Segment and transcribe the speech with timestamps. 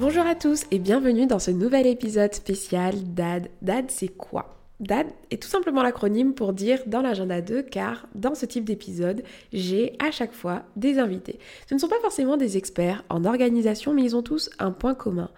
[0.00, 3.50] Bonjour à tous et bienvenue dans ce nouvel épisode spécial DAD.
[3.60, 4.56] DAD c'est quoi?
[4.80, 9.22] DAD est tout simplement l'acronyme pour dire dans l'agenda 2 car dans ce type d'épisode,
[9.52, 11.38] j'ai à chaque fois des invités.
[11.68, 14.94] Ce ne sont pas forcément des experts en organisation mais ils ont tous un point
[14.94, 15.28] commun.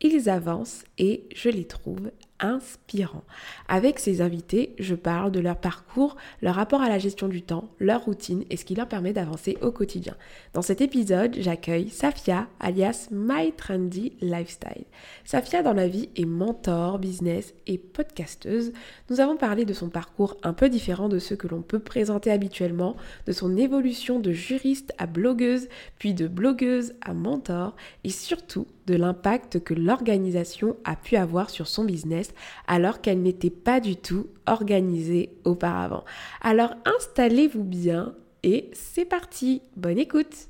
[0.00, 2.10] Ils avancent et je les trouve
[2.40, 3.24] inspirants.
[3.68, 7.68] Avec ces invités, je parle de leur parcours, leur rapport à la gestion du temps,
[7.78, 10.16] leur routine et ce qui leur permet d'avancer au quotidien.
[10.54, 14.84] Dans cet épisode, j'accueille Safia, alias My Trendy Lifestyle.
[15.24, 18.72] Safia dans la vie est mentor, business et podcasteuse.
[19.10, 22.30] Nous avons parlé de son parcours un peu différent de ceux que l'on peut présenter
[22.30, 28.66] habituellement, de son évolution de juriste à blogueuse, puis de blogueuse à mentor et surtout
[28.88, 32.32] de l'impact que l'organisation a pu avoir sur son business
[32.66, 36.04] alors qu'elle n'était pas du tout organisée auparavant.
[36.40, 39.62] Alors installez-vous bien et c'est parti.
[39.76, 40.48] Bonne écoute.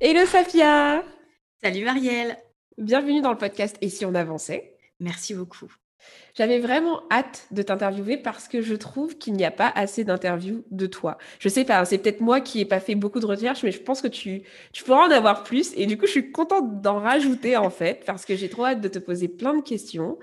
[0.00, 1.04] Hello Safia.
[1.62, 2.38] Salut Marielle.
[2.78, 4.78] Bienvenue dans le podcast Et si on avançait?
[4.98, 5.70] Merci beaucoup.
[6.34, 10.64] J'avais vraiment hâte de t'interviewer parce que je trouve qu'il n'y a pas assez d'interviews
[10.70, 11.18] de toi.
[11.38, 13.80] Je sais pas, c'est peut-être moi qui n'ai pas fait beaucoup de recherches, mais je
[13.80, 15.72] pense que tu, tu pourras en avoir plus.
[15.76, 18.80] Et du coup, je suis contente d'en rajouter en fait parce que j'ai trop hâte
[18.80, 20.18] de te poser plein de questions.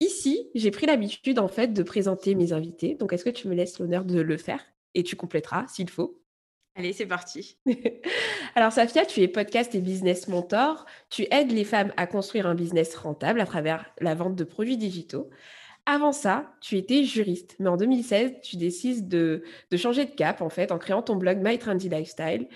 [0.00, 2.94] Ici, j'ai pris l'habitude en fait de présenter mes invités.
[2.94, 4.64] Donc, est-ce que tu me laisses l'honneur de le faire?
[4.94, 6.20] Et tu compléteras s'il faut
[6.78, 7.58] Allez, c'est parti.
[8.54, 10.86] Alors, Safia, tu es podcast et business mentor.
[11.10, 14.76] Tu aides les femmes à construire un business rentable à travers la vente de produits
[14.76, 15.28] digitaux.
[15.86, 19.42] Avant ça, tu étais juriste, mais en 2016, tu décides de,
[19.72, 22.46] de changer de cap en fait en créant ton blog My Trendy Lifestyle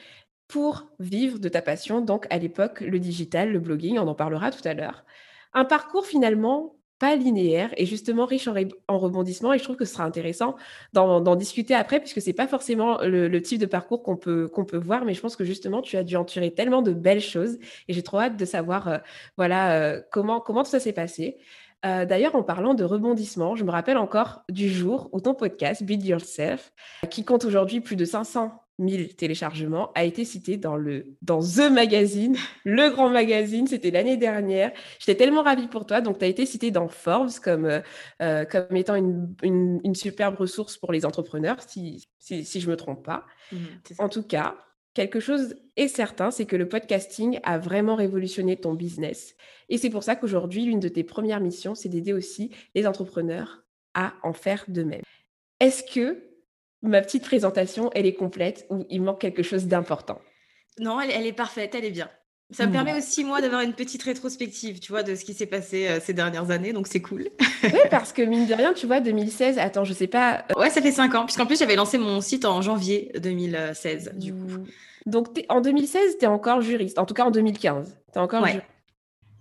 [0.47, 4.53] pour vivre de ta passion, donc à l'époque le digital, le blogging, on en parlera
[4.53, 5.05] tout à l'heure.
[5.53, 8.55] Un parcours finalement pas linéaire et justement riche en,
[8.87, 9.53] en rebondissements.
[9.53, 10.55] Et je trouve que ce sera intéressant
[10.93, 15.05] d'en discuter après, puisque c'est pas forcément le, type de parcours qu'on peut, peut voir,
[15.05, 17.59] mais je pense que justement, tu as dû enturer tellement de belles choses.
[17.89, 18.99] Et j'ai trop hâte de savoir euh,
[19.37, 21.39] voilà, euh, comment, comment tout ça s'est passé.
[21.85, 25.83] Euh, d'ailleurs, en parlant de rebondissements, je me rappelle encore du jour où ton podcast,
[25.83, 26.73] Build Yourself,
[27.11, 31.71] qui compte aujourd'hui plus de 500 000 téléchargements, a été cité dans, le, dans The
[31.71, 34.73] Magazine, le grand magazine, c'était l'année dernière.
[34.99, 36.01] J'étais tellement ravie pour toi.
[36.01, 37.81] Donc, tu as été cité dans Forbes comme, euh,
[38.23, 42.73] euh, comme étant une, une, superbe ressource pour les entrepreneurs, si, si, si je ne
[42.73, 43.25] me trompe pas.
[43.53, 43.57] Mmh,
[43.99, 44.57] en tout cas,
[44.95, 49.37] quelque chose est certain, c'est que le podcasting a vraiment révolutionné ton business.
[49.69, 53.65] Et c'est pour ça qu'aujourd'hui, l'une de tes premières missions, c'est d'aider aussi les entrepreneurs
[53.95, 55.03] à en faire de même.
[55.61, 56.32] Est-ce que
[56.83, 60.21] ma petite présentation, elle est complète ou il manque quelque chose d'important
[60.79, 62.11] Non, elle, est parfaite, elle est bien.
[62.51, 65.47] Ça me permet aussi, moi, d'avoir une petite rétrospective, tu vois, de ce qui s'est
[65.47, 67.31] passé euh, ces dernières années, donc c'est cool.
[67.65, 70.45] oui, parce que mine de rien, tu vois, 2016, attends, je sais pas.
[70.51, 74.13] Euh ouais, ça fait cinq ans, puisqu'en plus, j'avais lancé mon site en janvier 2016,
[74.17, 74.39] du coup.
[74.39, 74.67] Mmh.
[75.07, 77.99] Donc, en 2016, tu es encore juriste, en tout cas en 2015.
[78.13, 78.67] Tu es encore juriste.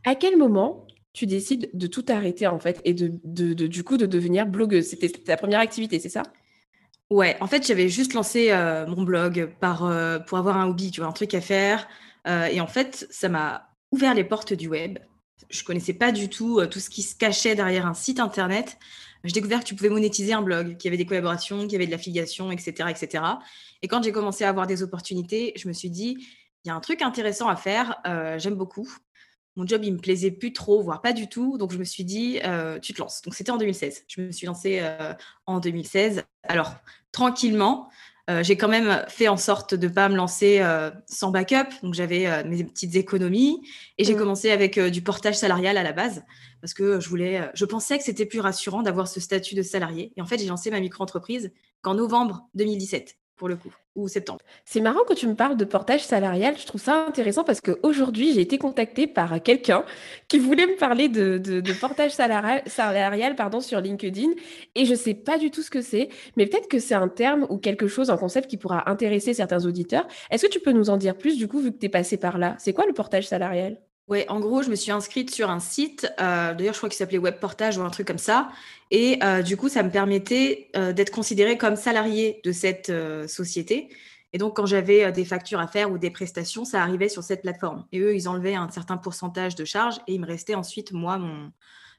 [0.06, 3.98] À quel moment tu décides de tout arrêter, en fait, et de, de du coup,
[3.98, 4.86] de devenir blogueuse?
[4.86, 6.24] C'était ta première activité, c'est ça?
[7.12, 11.02] Ouais, en fait, j'avais juste lancé euh, mon blog euh, pour avoir un hobby, tu
[11.02, 11.90] vois, un truc à faire.
[12.26, 14.98] Euh, et en fait, ça m'a ouvert les portes du web.
[15.50, 18.78] Je connaissais pas du tout tout ce qui se cachait derrière un site internet.
[19.26, 21.76] J'ai découvert que tu pouvais monétiser un blog, qu'il y avait des collaborations, qu'il y
[21.76, 23.26] avait de l'affiliation, etc., etc.
[23.82, 26.16] Et quand j'ai commencé à avoir des opportunités, je me suis dit,
[26.64, 28.02] il y a un truc intéressant à faire.
[28.38, 28.88] J'aime beaucoup
[29.58, 31.58] mon job, il me plaisait plus trop, voire pas du tout.
[31.58, 32.40] Donc, je me suis dit,
[32.82, 33.22] tu te lances.
[33.22, 34.06] Donc, c'était en 2016.
[34.08, 34.82] Je me suis lancée
[35.46, 36.24] en 2016.
[36.44, 36.74] Alors,
[37.12, 37.90] tranquillement,
[38.30, 40.64] euh, j'ai quand même fait en sorte de ne pas me lancer
[41.08, 41.70] sans backup.
[41.84, 43.62] Donc, j'avais mes petites économies
[43.98, 44.18] et j'ai mmh.
[44.18, 46.24] commencé avec du portage salarial à la base
[46.62, 50.14] parce que je voulais, je pensais que c'était plus rassurant d'avoir ce statut de salarié.
[50.16, 53.18] Et en fait, j'ai lancé ma micro-entreprise qu'en novembre 2017
[53.48, 54.40] le coup, ou septembre.
[54.66, 56.56] C'est marrant que tu me parles de portage salarial.
[56.58, 59.84] Je trouve ça intéressant parce qu'aujourd'hui, j'ai été contactée par quelqu'un
[60.28, 64.30] qui voulait me parler de, de, portage salarial, salarial pardon, sur LinkedIn
[64.76, 67.08] et je ne sais pas du tout ce que c'est, mais peut-être que c'est un
[67.08, 70.08] terme ou quelque chose, un concept qui pourra intéresser certains auditeurs.
[70.30, 72.18] Est-ce que tu peux nous en dire plus du coup, vu que tu es passé
[72.18, 72.56] par là?
[72.60, 73.78] C'est quoi le portage salarial?
[74.08, 76.98] Ouais, en gros, je me suis inscrite sur un site, euh, d'ailleurs, je crois qu'il
[76.98, 78.50] s'appelait Web Portage ou un truc comme ça.
[78.90, 82.92] Et euh, du coup, ça me permettait euh, d'être considérée comme salariée de cette
[83.28, 83.90] société.
[84.34, 87.42] Et donc, quand j'avais des factures à faire ou des prestations, ça arrivait sur cette
[87.42, 87.86] plateforme.
[87.92, 91.18] Et eux, ils enlevaient un certain pourcentage de charges et il me restait ensuite, moi,
[91.18, 91.52] mon,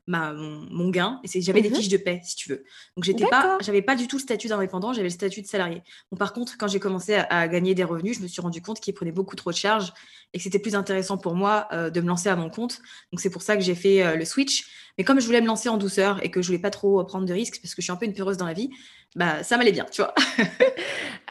[0.06, 1.20] ma, mon, gain.
[1.24, 2.64] Et j'avais des Mmh fiches de paie, si tu veux.
[2.96, 5.82] Donc, j'étais pas, j'avais pas du tout le statut d'indépendant, j'avais le statut de salarié.
[6.10, 8.60] Bon, par contre, quand j'ai commencé à, à gagner des revenus, je me suis rendu
[8.60, 9.92] compte qu'ils prenaient beaucoup trop de charges
[10.32, 12.78] et que c'était plus intéressant pour moi euh, de me lancer à mon compte.
[13.12, 14.66] Donc, c'est pour ça que j'ai fait euh, le switch.
[14.98, 17.04] Mais comme je voulais me lancer en douceur et que je voulais pas trop euh,
[17.04, 18.70] prendre de risques, parce que je suis un peu une peureuse dans la vie,
[19.14, 20.14] bah, ça m'allait bien, tu vois.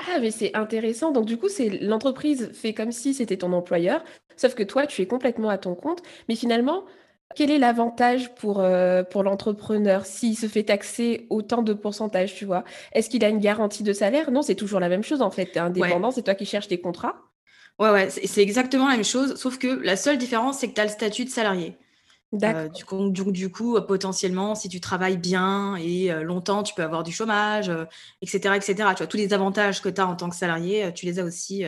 [0.09, 1.11] Ah, mais c'est intéressant.
[1.11, 4.03] Donc, du coup, c'est l'entreprise fait comme si c'était ton employeur,
[4.35, 6.01] sauf que toi, tu es complètement à ton compte.
[6.27, 6.85] Mais finalement,
[7.35, 12.45] quel est l'avantage pour, euh, pour l'entrepreneur s'il se fait taxer autant de pourcentage, tu
[12.45, 12.63] vois?
[12.93, 14.31] Est-ce qu'il a une garantie de salaire?
[14.31, 15.51] Non, c'est toujours la même chose en fait.
[15.51, 15.91] Tu es Ouais.
[15.91, 17.15] indépendant, c'est toi qui cherches tes contrats.
[17.79, 20.81] Ouais, ouais, c'est exactement la même chose, sauf que la seule différence, c'est que tu
[20.81, 21.77] as le statut de salarié.
[22.45, 22.85] Heu, du D'accord.
[22.85, 27.03] coup donc du coup, heu, potentiellement, si tu travailles bien et longtemps, tu peux avoir
[27.03, 27.87] du chômage, heu,
[28.21, 28.95] et cetera, et cetera.
[28.95, 29.07] Tu vois?
[29.07, 31.65] Tous les avantages que tu as en tant que salarié, tu les as aussi,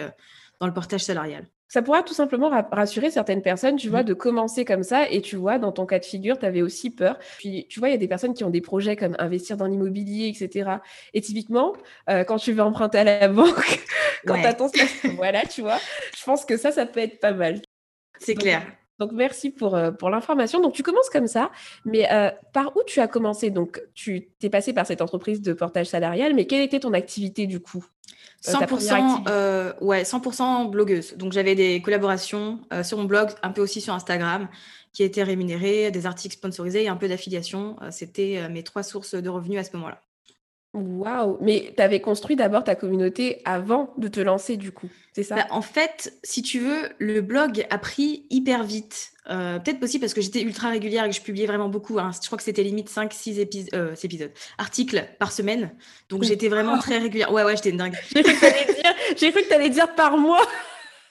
[0.60, 1.48] dans le portage salarial.
[1.74, 5.10] Ça pourra tout simplement ra rassurer certaines personnes, tu vois, Mmh de commencer comme ça
[5.10, 7.18] et tu vois, dans ton cas de figure, tu avais aussi peur.
[7.40, 9.66] Puis, tu vois, il y a des personnes qui ont des projets comme investir dans
[9.66, 10.84] l'immobilier et cetera
[11.16, 11.74] et typiquement,
[12.12, 13.80] heu, quand tu veux emprunter à la banque,
[14.28, 14.70] quand tu Ouais, ton
[15.16, 15.80] voilà, tu vois?
[16.16, 17.62] Je pense que ça, ça peut être pas mal.
[18.20, 18.64] c'est clair.
[19.00, 20.62] Donc merci pour, heu, pour l'information.
[20.62, 21.51] Donc tu commences comme ça,
[21.86, 23.50] mais, heu, par où tu as commencé?
[23.50, 26.94] Donc tu tu es passé par cette entreprise de portage salarial, mais quelle était ton
[26.94, 27.86] activité du coup?
[28.48, 29.31] Heu, 100 ta première activité?
[29.31, 31.16] heu, ouais, 100% blogueuse.
[31.18, 34.48] Donc j'avais des collaborations, sur mon blog, un peu aussi sur Instagram,
[34.92, 37.78] qui étaient rémunérées, des articles sponsorisés et un peu d'affiliation.
[37.89, 40.02] C'était, mes 3 sources de revenus à ce moment-là.
[40.74, 41.38] Waouh!
[41.42, 45.46] Mais tu avais construit d'abord ta communauté avant de te lancer du coup, c'est Bah,
[45.46, 45.48] ça?
[45.50, 49.12] en fait, si tu veux, le blog a pris hyper vite.
[49.30, 52.12] Heu, peut-être aussi parce que j'étais ultra régulière et que je publiais vraiment beaucoup, hein.
[52.22, 55.72] Je crois que c'était limite 5-6 épis heu, épisodes, articles par semaine.
[56.10, 56.81] Donc j'étais vraiment Waouh!
[56.81, 57.31] très régulière.
[57.31, 57.98] Ouais, ouais, j'étais une dingue.
[58.16, 60.42] J'ai cru que tu allais allais dire par mois.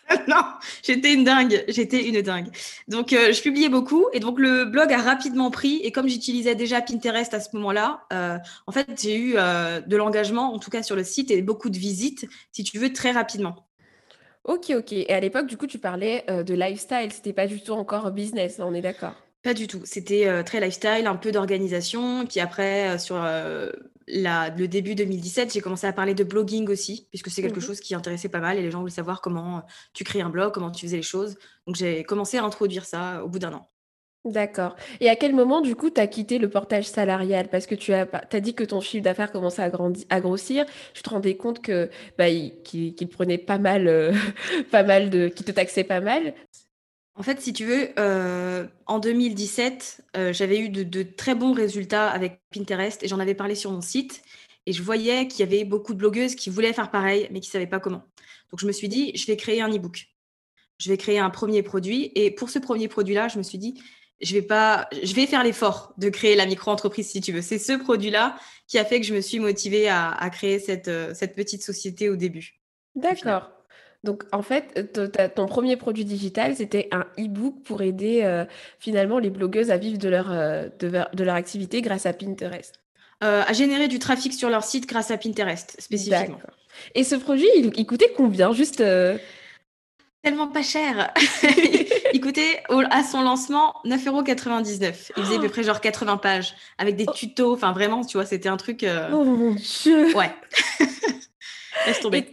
[0.29, 0.43] Non,
[0.83, 2.49] j'étais une dingue, j'étais une dingue.
[2.89, 6.55] Donc heu, je publiais beaucoup et donc le blog a rapidement pris et comme j'utilisais
[6.55, 10.71] déjà Pinterest à ce moment-là, heu, en fait, j'ai eu, heu, de l'engagement, en tout
[10.71, 13.67] cas sur le site et beaucoup de visites, si tu veux, très rapidement.
[14.45, 17.73] OK, OK et à l'époque du coup tu parlais, de lifestyle, c'était pas du tout
[17.73, 19.15] encore business, on est d'accord?
[19.43, 19.81] Pas du tout.
[19.85, 22.27] C'était, heu, très lifestyle, un peu d'organisation.
[22.27, 23.17] Puis après, heu, sur,
[24.09, 27.61] la le début 2017, j'ai commencé à parler de blogging aussi, puisque c'est quelque Mmh
[27.61, 30.53] chose qui intéressait pas mal et les gens voulaient savoir comment, tu crées un blog,
[30.53, 31.37] comment tu faisais les choses.
[31.67, 33.69] Donc j'ai commencé à introduire ça au bout d'un an.
[34.25, 37.49] D'accord et à quel moment, du coup, tu as quitté le portage salarial?
[37.49, 38.07] Parce que tu as
[38.41, 40.65] dit que ton chiffre d'affaires commençait à grandi à grossir.
[40.95, 42.27] Tu te rendais compte que, bah,
[42.63, 44.13] qu'il prenait pas mal,
[44.71, 46.35] pas mal de qu'il te taxait pas mal?
[47.15, 52.09] En fait, si tu veux, heu, en 2017, heu, j'avais eu de très bons résultats
[52.09, 54.23] avec Pinterest et j'en avais parlé sur mon site
[54.65, 57.51] et je voyais qu'il y avait beaucoup de blogueuses qui voulaient faire pareil, mais qui
[57.51, 58.05] savaient pas comment.
[58.51, 60.07] Donc je me suis dit: «Je vais créer un e-book».
[60.79, 63.81] Je vais créer un premier produit et pour ce premier produit-là, je me suis dit:
[64.21, 64.89] «Je vais pas
[65.29, 67.43] faire l'effort de créer la micro-entreprise si tu veux».
[67.43, 71.13] C'est ce produit-là qui a fait que je me suis motivée à créer cette, heu,
[71.15, 72.61] cette petite société au début.
[72.95, 73.51] D'accord.
[74.05, 78.47] Donc en fait, ta ton 1 produit digital, c'était un e-book pour aider, heu,
[78.79, 82.75] finalement les blogueuses à vivre de leur, de de leur activité grâce à Pinterest?
[83.21, 86.41] À générer du trafic sur leur site grâce à Pinterest, spécifiquement.
[86.97, 88.53] Et ce produit, il il coûtait combien?
[88.53, 88.83] Juste,
[90.23, 91.13] Tellement pas cher!
[92.15, 95.11] Il coûtait au à son lancement 9,99 €.
[95.17, 98.19] Il faisait à peu près genre 80 pages avec des Oh tutos, enfin vraiment, tu
[98.19, 98.27] vois?
[98.27, 100.15] C'était un truc, oh mon Dieu!
[100.15, 100.31] ouais,
[101.87, 102.32] laisse tomber.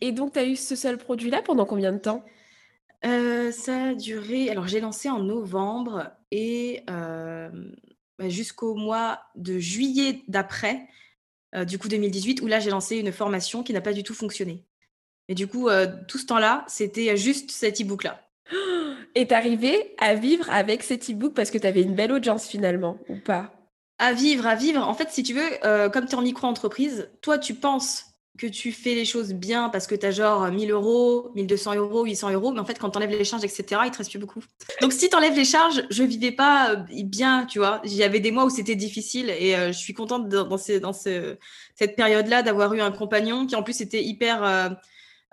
[0.00, 2.24] Et donc tu as eu ce seul produit-là pendant combien de temps?
[3.04, 7.74] Heu, ça a duré alors j'ai lancé en novembre et hem,
[8.18, 10.88] bah, jusqu'au mois de juillet d'après,
[11.54, 14.14] heu, du coup 2018 où là j'ai lancé une formation qui n'a pas du tout
[14.14, 14.64] fonctionné.
[15.28, 15.68] Et du coup,
[16.08, 18.26] tout ce temps-là, c'était juste cet e-book-là.
[19.14, 22.48] Et tu arrivais à vivre avec cet e-book parce que tu avais une belle audience
[22.48, 23.52] finalement, ou pas?
[23.98, 24.88] À vivre, à vivre.
[24.88, 28.70] En fait, si tu veux, comme tu es en micro-entreprise, toi, tu penses que tu
[28.72, 32.04] fais les choses bien parce que tu as genre 1 000 €, 1 200 €,
[32.04, 34.10] 800 €, mais en fait, quand tu enlèves les charges et cetera, il te reste
[34.10, 34.40] plus beaucoup.
[34.80, 37.80] Donc si tu enlèves les charges, je vivais pas, heu, bien, tu vois?
[37.84, 40.58] Il y avait des mois où c'était difficile et heu, je suis contente dans dans
[40.92, 44.44] cette période-là d'avoir eu un compagnon qui, en plus, était hyper,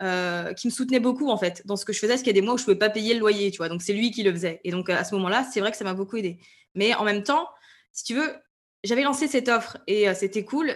[0.02, 2.14] heu, qui me soutenait beaucoup, en fait, dans ce que je faisais.
[2.14, 3.70] Parce qu'il y a des mois où je pouvais pas payer le loyer, tu vois?
[3.70, 5.84] Donc c'est lui qui le faisait et donc, à ce moment-là, c'est vrai que ça
[5.84, 6.40] m'a beaucoup aidée.
[6.74, 7.48] Mais en même temps,
[7.94, 8.34] si tu veux,
[8.84, 10.76] j'avais lancé cette offre et c'était cool,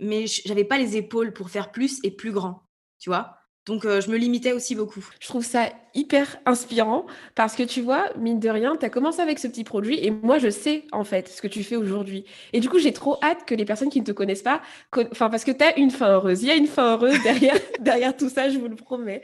[0.00, 3.36] mais j'avais pas les épaules pour faire plus et plus grand, tu vois?
[3.66, 5.06] Donc heu, je me limitais aussi beaucoup.
[5.20, 9.20] Je trouve ça hyper inspirant parce que tu vois, mine de rien, tu as commencé
[9.20, 12.24] avec ce petit produit et moi, je sais en fait ce que tu fais aujourd'hui.
[12.52, 14.60] Et du coup, j'ai trop hâte que les personnes qui ne te connaissent pas,
[15.10, 16.42] enfin, parce que tu as une fin heureuse.
[16.42, 19.22] Il y a une fin heureuse derrière, derrière tout ça, je vous le promets.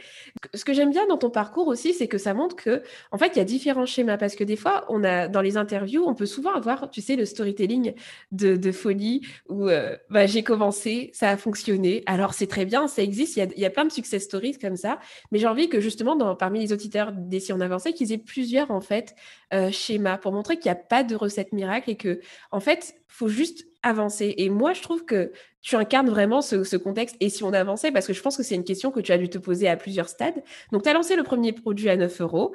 [0.54, 2.82] Ce que j'aime bien dans ton parcours aussi, c'est que ça montre que,
[3.12, 5.56] en fait, il y a différents schémas parce que des fois, on a, dans les
[5.56, 7.94] interviews, on peut souvent avoir, tu sais, le storytelling
[8.32, 12.02] de, folie où euh, bah, j'ai commencé, ça a fonctionné.
[12.06, 14.58] Alors, c'est très bien, ça existe, il y a, y a plein de success stories
[14.58, 14.98] comme ça.
[15.30, 18.18] Mais j'ai envie que justement, dans, parmi les auditeurs des Si on avançait, qu'ils aient
[18.18, 19.14] plusieurs en fait
[19.54, 22.20] euh, schémas pour montrer qu'il n'y a pas de recette miracle et que
[22.50, 24.34] en fait, faut juste avancer.
[24.38, 25.32] Et moi, je trouve que
[25.62, 27.16] tu incarnes vraiment ce, contexte.
[27.20, 29.18] Et si on avançait, parce que je pense que c'est une question que tu as
[29.18, 30.42] dû te poser à plusieurs stades.
[30.72, 32.54] Donc, tu as lancé le premier produit à 9 euros.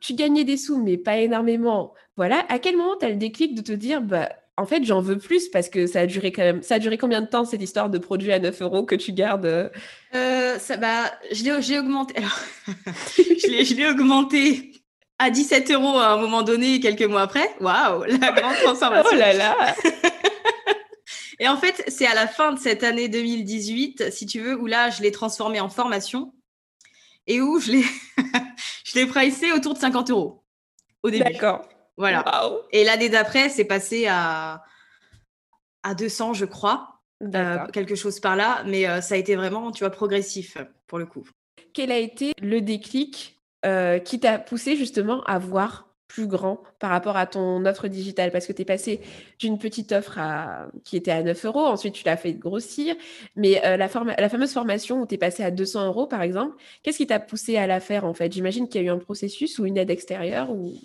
[0.00, 1.94] Tu gagnais des sous, mais pas énormément.
[2.16, 2.44] Voilà.
[2.48, 5.18] À quel moment tu as le déclic de te dire, bah, en fait, j'en veux
[5.18, 6.62] plus parce que ça a duré quand même.
[6.62, 9.12] Ça a duré combien de temps cette histoire de produit à 9 euros que tu
[9.12, 9.68] gardes euh?
[10.14, 12.16] Euh, ça, bah, je l'ai augmenté.
[12.16, 12.40] Alors,
[13.16, 14.72] je l'ai augmenté
[15.18, 17.54] à 17 euros à un moment donné, quelques mois après.
[17.60, 19.10] Waouh, la grande transformation.
[19.12, 19.74] oh là là
[21.38, 24.64] Et en fait, c'est à la fin de cette année 2018, si tu veux, où
[24.64, 26.32] là, je l'ai transformé en formation
[27.26, 27.84] et où je l'ai,
[28.84, 30.42] je l'ai pricé autour de 50 euros
[31.02, 31.24] au début.
[31.24, 31.68] D'accord.
[31.96, 32.24] Voilà.
[32.72, 34.62] Et l'année d'après, c'est passé à,
[35.82, 36.96] à 200, je crois.
[37.22, 38.62] Euh, quelque chose par là.
[38.66, 41.26] Mais euh, ça a été vraiment, tu vois, progressif pour le coup.
[41.72, 46.90] Quel a été le déclic euh, qui t'a poussé justement à voir plus grand par
[46.90, 48.30] rapport à ton offre digitale?
[48.32, 49.00] Parce que tu es passé
[49.38, 52.94] d'une petite offre à, qui était à 9 euros, ensuite tu l'as fait grossir,
[53.34, 56.98] mais la, la, fameuse formation où tu es passé à 200 euros par exemple, qu'est-ce
[56.98, 58.32] qui t'a poussé à la faire en fait?
[58.32, 60.78] J'imagine qu'il y a eu un processus ou une aide extérieure ou...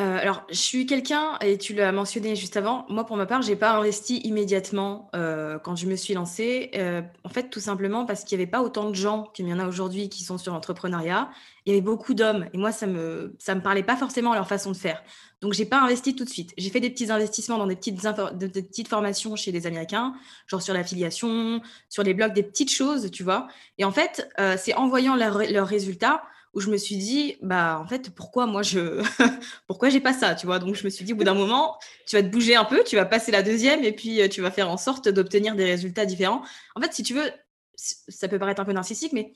[0.00, 3.42] Euh, alors, je suis quelqu'un, et tu l'as mentionné juste avant, moi pour ma part,
[3.42, 6.70] j'ai pas investi immédiatement euh, quand je me suis lancée.
[6.76, 9.52] Euh, en fait, tout simplement parce qu'il n'y avait pas autant de gens qu'il y
[9.52, 11.30] en a aujourd'hui qui sont sur l'entrepreneuriat.
[11.66, 14.36] Il y avait beaucoup d'hommes, et moi, ça me, ça me parlait pas forcément à
[14.36, 15.02] leur façon de faire.
[15.40, 16.54] Donc, j'ai pas investi tout de suite.
[16.56, 18.00] J'ai fait des petits investissements dans des petites,
[18.34, 20.14] des petites formations chez des Américains,
[20.46, 23.48] genre sur l'affiliation, sur les blogs, des petites choses, tu vois.
[23.78, 24.28] Et en fait,
[24.58, 26.22] c'est en voyant leurs résultats
[26.58, 29.00] où je me suis dit, bah, en fait, pourquoi moi je.
[29.68, 30.58] pourquoi j'ai pas ça, tu vois?
[30.58, 32.82] Donc, je me suis dit, au bout d'un moment, tu vas te bouger un peu,
[32.84, 35.64] tu vas passer la deuxième et puis euh, tu vas faire en sorte d'obtenir des
[35.64, 36.42] résultats différents.
[36.74, 37.30] En fait, si tu veux,
[37.76, 39.32] ça peut paraître un peu narcissique, mais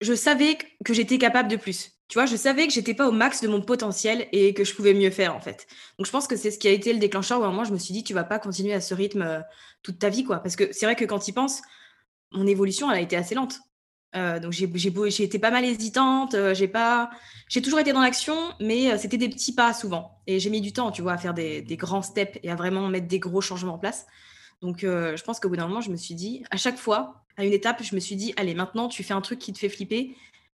[0.00, 1.90] je savais que j'étais capable de plus.
[2.06, 4.74] Tu vois, je savais que j'étais pas au max de mon potentiel et que je
[4.74, 5.66] pouvais mieux faire, en fait.
[5.98, 7.64] Donc, je pense que c'est ce qui a été le déclencheur où à un moment,
[7.64, 9.40] je me suis dit, tu vas pas continuer à ce rythme euh,
[9.82, 10.38] toute ta vie, quoi.
[10.38, 11.60] Parce que c'est vrai que quand tu penses,
[12.32, 13.58] mon évolution, elle a été assez lente.
[14.16, 17.10] Euh, donc j'ai été pas mal hésitante, euh, j'ai pas
[17.48, 20.20] j'ai toujours été dans l'action, mais euh, c'était des petits pas souvent.
[20.26, 22.56] Et j'ai mis du temps, tu vois, à faire des, des, grands steps et à
[22.56, 24.06] vraiment mettre des gros changements en place.
[24.62, 27.44] Donc je pense qu'au bout d'un moment, je me suis dit, à chaque fois, à
[27.44, 29.70] une étape, je me suis dit, allez, maintenant, tu fais un truc qui te fait
[29.70, 30.14] flipper,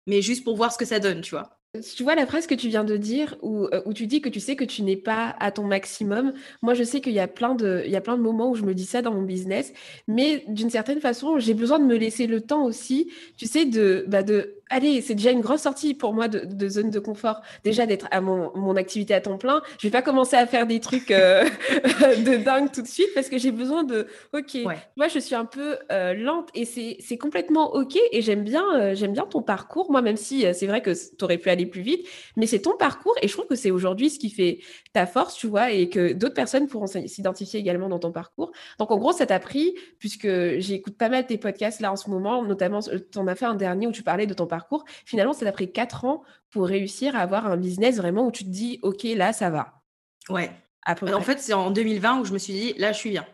[0.07, 1.57] mais juste pour voir ce que ça donne, tu vois.
[1.82, 4.39] Tu vois la phrase que tu viens de dire où, où tu dis que tu
[4.39, 6.34] sais que tu n'es pas à ton maximum.
[6.62, 8.62] Moi, je sais qu'il y a plein de, y a plein de moments où je
[8.62, 9.74] me dis ça dans mon business,
[10.08, 14.06] mais d'une certaine façon, j'ai besoin de me laisser le temps aussi, tu sais, de,
[14.08, 17.42] bah de allez, c'est déjà une grosse sortie pour moi de, zone de confort.
[17.63, 19.62] Déjà d'être à mon, activité à temps plein.
[19.80, 21.44] Je vais pas commencer à faire des trucs euh,
[22.25, 24.08] de dingue tout de suite parce que j'ai besoin de.
[24.34, 24.58] Ok.
[24.98, 27.98] Moi, je suis un peu euh, lente et c'est complètement ok.
[28.12, 29.92] Et j'aime bien, euh, j'aime bien ton parcours.
[29.92, 32.75] Moi, même si c'est vrai que tu aurais pu aller plus vite, mais c'est ton
[32.75, 34.60] parcours et je trouve que c'est aujourd'hui ce qui fait
[34.92, 38.51] ta force, tu vois, et que d'autres personnes pourront s'identifier également dans ton parcours.
[38.80, 40.27] Donc, en gros, ça t'a pris, puisque
[40.58, 43.56] j'écoute pas mal tes podcasts là en ce moment, notamment, tu en as fait un
[43.56, 44.62] dernier où tu parlais de ton parcours.
[45.05, 48.43] Finalement, ça t'a pris quatre ans pour réussir à avoir un business vraiment où tu
[48.43, 49.82] te dis, OK, là, ça va.
[50.29, 50.51] Ouais.
[50.88, 53.25] en fait, c'est en 2020 où je me suis dit, là, je suis bien.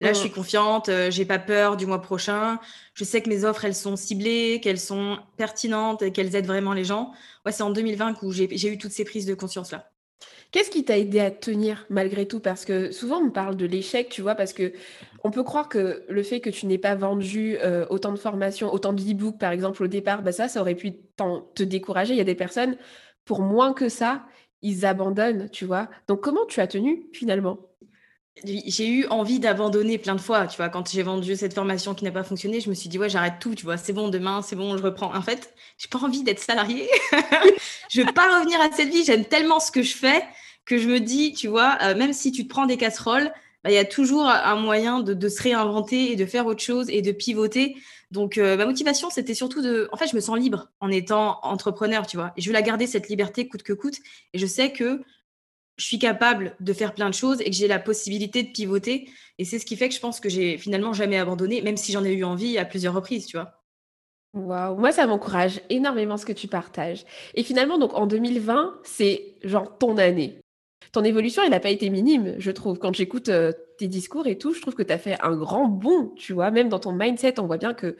[0.00, 2.58] Là, je suis confiante, euh, j'ai pas peur du mois prochain.
[2.94, 6.72] Je sais que mes offres, elles sont ciblées, qu'elles sont pertinentes et qu'elles aident vraiment
[6.72, 7.12] les gens.
[7.44, 9.89] Ouais, c'est en 2020 où j'ai eu toutes ces prises de conscience-là.
[10.50, 12.40] Qu'est-ce qui t'a aidé à tenir malgré tout?
[12.40, 14.72] Parce que souvent on parle de l'échec, tu vois, parce que
[15.24, 18.72] on peut croire que le fait que tu n'aies pas vendu euh, autant de formations,
[18.72, 20.92] autant d'e-books par exemple au départ, bah ça, ça aurait pu
[21.54, 22.14] te décourager.
[22.14, 22.76] Il y a des personnes,
[23.24, 24.26] pour moins que ça,
[24.62, 25.88] ils abandonnent, tu vois.
[26.08, 27.69] Donc comment tu as tenu finalement?
[28.44, 32.04] J'ai eu envie d'abandonner plein de fois, tu vois, quand j'ai vendu cette formation qui
[32.04, 34.42] n'a pas fonctionné, je me suis dit, ouais, j'arrête tout, tu vois, c'est bon, demain,
[34.42, 35.14] c'est bon, je reprends.
[35.14, 36.88] En fait, j'ai pas envie d'être salarié.
[37.90, 40.22] je veux pas revenir à cette vie, j'aime tellement ce que je fais
[40.64, 43.32] que je me dis, tu vois, euh, même si tu te prends des casseroles,
[43.64, 46.88] bah, il y a toujours un moyen de, se réinventer et de faire autre chose
[46.88, 47.76] et de pivoter.
[48.10, 49.88] Donc, euh, ma motivation, c'était surtout de.
[49.92, 52.32] En fait, je me sens libre en étant entrepreneur, tu vois.
[52.36, 53.96] Et je veux la garder, cette liberté, coûte que coûte.
[54.32, 55.02] Et je sais que
[55.80, 59.08] je suis capable de faire plein de choses et que j'ai la possibilité de pivoter.
[59.38, 61.90] Et c'est ce qui fait que je pense que j'ai finalement jamais abandonné, même si
[61.90, 63.62] j'en ai eu envie à plusieurs reprises, tu vois.
[64.34, 67.06] Waouh, moi ça m'encourage énormément ce que tu partages.
[67.34, 70.38] Et finalement, donc en 2020, c'est genre ton année.
[70.92, 72.78] Ton évolution, elle n'a pas été minime, je trouve.
[72.78, 75.66] Quand j'écoute euh, tes discours et tout, je trouve que tu as fait un grand
[75.66, 76.50] bond, tu vois.
[76.50, 77.96] Même dans ton mindset, on voit bien que,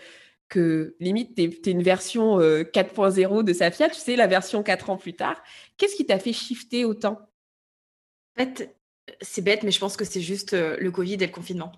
[0.51, 4.91] que limite, tu es, une version 4.0 euh, de Safia, tu sais, la version 4
[4.91, 5.43] ans plus tard.
[5.79, 7.30] Qu'est-ce qui t'a fait shifter autant?
[8.37, 8.75] En fait,
[9.21, 11.73] c'est bête, mais je pense que c'est juste euh, le Covid et le confinement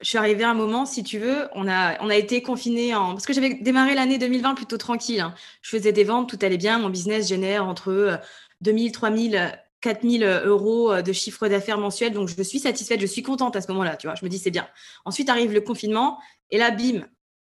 [0.00, 3.12] je suis arrivée à un moment, si tu veux, on a, été confinés en.
[3.12, 5.20] Parce que j'avais démarré l'année 2020 plutôt tranquille.
[5.20, 5.34] Hein.
[5.62, 6.78] Je faisais des ventes, tout allait bien.
[6.78, 8.20] Mon business génère entre
[8.60, 12.12] 2000, 3000, 4000 euros euh, de chiffre d'affaires mensuel.
[12.12, 13.96] Donc, je suis satisfaite, je suis contente à ce moment-là.
[13.96, 14.68] Tu vois, je me dis, c'est bien.
[15.04, 16.18] Ensuite arrive le confinement.
[16.50, 17.06] Et là, bim,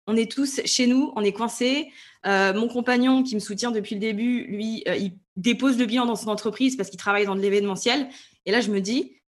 [0.08, 1.92] on est tous chez nous, on est coincés.
[2.26, 6.06] Euh, mon compagnon, qui me soutient depuis le début, lui, euh, il dépose le bilan
[6.06, 8.08] dans son entreprise parce qu'il travaille dans de l'événementiel.
[8.46, 9.20] Et là, je me dis,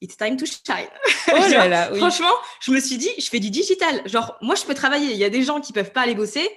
[0.00, 0.88] it's time to shine.
[1.28, 1.36] Oh
[1.96, 4.02] franchement, je me suis dit, je fais du digital.
[4.08, 5.12] Genre, moi, je peux travailler.
[5.12, 6.48] Il y a des gens qui peuvent pas aller bosser.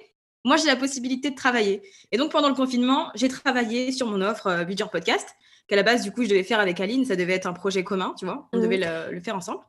[0.44, 1.82] Moi, j'ai la possibilité de travailler.
[2.10, 5.28] Et donc, pendant le confinement, j'ai travaillé sur mon offre euh, Budget Podcast,
[5.68, 7.04] qu'à la base, du coup, je devais faire avec Aline.
[7.04, 8.48] Ça devait être un projet commun, tu vois.
[8.54, 8.62] On mhm.
[8.62, 9.60] devait le, faire ensemble.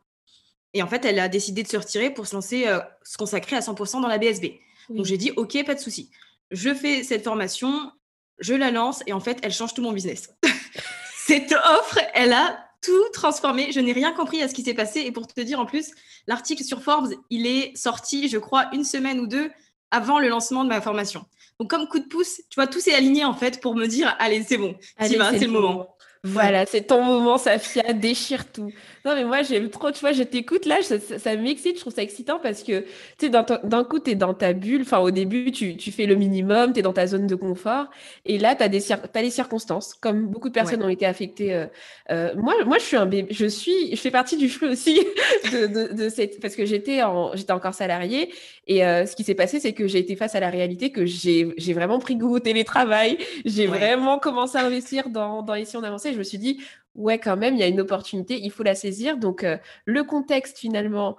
[0.74, 3.56] Et en fait, elle a décidé de se retirer pour se lancer, euh, se consacrer
[3.56, 4.46] à 100% dans la BSB.
[4.90, 6.10] Donc, j'ai dit, OK, pas de souci.
[6.52, 7.92] Je fais cette formation,
[8.40, 10.30] je la lance et en fait, elle change tout mon business.
[11.28, 13.72] cette offre, elle a tout transformé.
[13.72, 15.02] Je n'ai rien compris à ce qui s'est passé.
[15.02, 15.92] Et pour te dire en plus,
[16.28, 19.52] l'article sur Forbes, il est sorti, je crois, une semaine ou deux
[19.92, 21.26] avant le lancement de ma formation.
[21.60, 24.16] Donc, comme coup de pouce, tu vois, tout s'est aligné en fait pour me dire
[24.20, 25.96] allez, c'est bon, c'est le moment.
[26.26, 28.74] Voilà, c'est ton moment, Safia, déchire tout.
[29.06, 32.02] Non, mais moi, j'aime trop, tu vois, je t'écoute là, ça, m'excite, je trouve ça
[32.02, 32.82] excitant parce que,
[33.18, 36.06] tu sais, d'un coup, tu es dans ta bulle, enfin, au début, tu, tu fais
[36.06, 37.86] le minimum, tu es dans ta zone de confort,
[38.26, 41.54] et là, tu as, des as les circonstances, comme beaucoup de personnes ont été affectées.
[41.56, 41.68] Euh,
[42.12, 45.00] euh, moi, moi, je suis un bébé, je suis, je fais partie du flux aussi
[45.54, 48.34] de, de, de, cette, parce que j'étais en, j'étais encore salariée,
[48.70, 51.04] et euh, ce qui s'est passé, c'est que j'ai été face à la réalité que
[51.04, 55.82] j'ai vraiment pris goût au télétravail, j'ai vraiment commencé à investir dans, dans Ici on
[55.82, 56.62] avançait, je me suis dit,
[56.94, 59.18] ouais, quand même, il y a une opportunité, il faut la saisir.
[59.18, 61.18] Donc, euh, le contexte, finalement,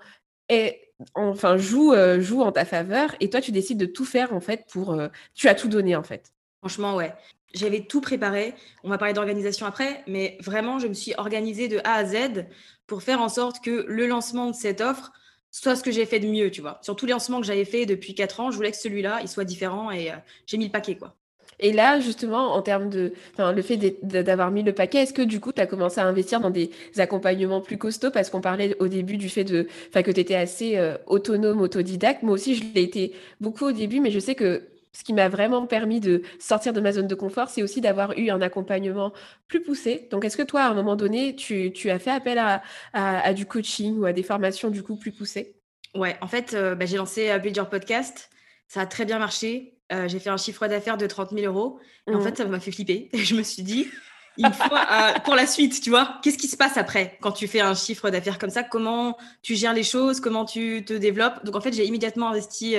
[0.49, 3.17] est, enfin, joue, euh, joue en ta faveur.
[3.19, 4.97] Et toi, tu décides de tout faire, en fait, pour.
[5.35, 6.33] Tu as tout donné, en fait.
[6.61, 7.13] Franchement, ouais.
[7.53, 8.55] J'avais tout préparé.
[8.85, 12.47] On va parler d'organisation après, mais vraiment, je me suis organisée de A à Z
[12.87, 15.11] pour faire en sorte que le lancement de cette offre
[15.51, 16.79] soit ce que j'ai fait de mieux, tu vois.
[16.83, 19.29] Sur tous les lancements que j'avais fait depuis 4 ans, je voulais que celui-là, il
[19.29, 20.11] soit différent et
[20.47, 21.17] j'ai mis le paquet, quoi.
[21.61, 25.41] Et là, justement, en termes de, le fait d'avoir mis le paquet, est-ce que du
[25.41, 28.11] coup, tu as commencé à investir dans des accompagnements plus costauds?
[28.11, 32.23] Parce qu'on parlait au début du fait de, que tu étais assez euh, autonome, autodidacte.
[32.23, 35.29] Moi aussi, je l'ai été beaucoup au début, mais je sais que ce qui m'a
[35.29, 39.13] vraiment permis de sortir de ma zone de confort, c'est aussi d'avoir eu un accompagnement
[39.47, 40.09] plus poussé.
[40.11, 43.33] Donc, est-ce que toi, à un moment donné, tu, tu as fait appel à, à,
[43.33, 45.55] du coaching ou à des formations du coup plus poussées?
[45.95, 48.31] Ouais, en fait, euh, bah, j'ai lancé euh, Build Your Podcast.
[48.69, 49.79] Ça a très bien marché.
[49.93, 51.79] Euh, j'ai fait un chiffre d'affaires de 30 000 euros.
[52.09, 52.23] Et en mmh.
[52.23, 53.11] fait, ça m'a fait flipper.
[53.15, 53.89] je me suis dit,
[54.37, 57.47] il faut, euh, pour la suite, tu vois, qu'est-ce qui se passe après quand tu
[57.47, 58.65] fais un chiffre d'affaires comme ça?
[58.65, 60.21] Comment tu gères les choses?
[60.21, 61.45] Comment tu te développes?
[61.45, 62.77] Donc, en fait, j'ai immédiatement investi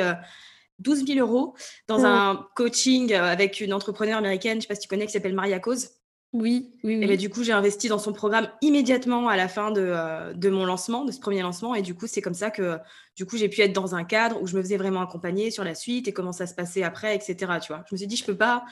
[0.81, 1.55] 12 euh, 000 euros
[1.87, 2.05] dans mmh.
[2.05, 5.35] un coaching avec une entrepreneure américaine, je ne sais pas si tu connais, qui s'appelle
[5.35, 5.89] Maria Cause.
[6.33, 7.03] Oui, oui, oui.
[7.03, 10.33] Et ben, du coup, j'ai investi dans son programme immédiatement à la fin de, euh,
[10.33, 11.75] de mon lancement, de ce premier lancement.
[11.75, 12.77] Et du coup, c'est comme ça que
[13.17, 15.65] du coup, j'ai pu être dans un cadre où je me faisais vraiment accompagner sur
[15.65, 17.35] la suite et comment ça se passait après, etc.
[17.61, 18.63] Tu vois, je me suis dit, je peux pas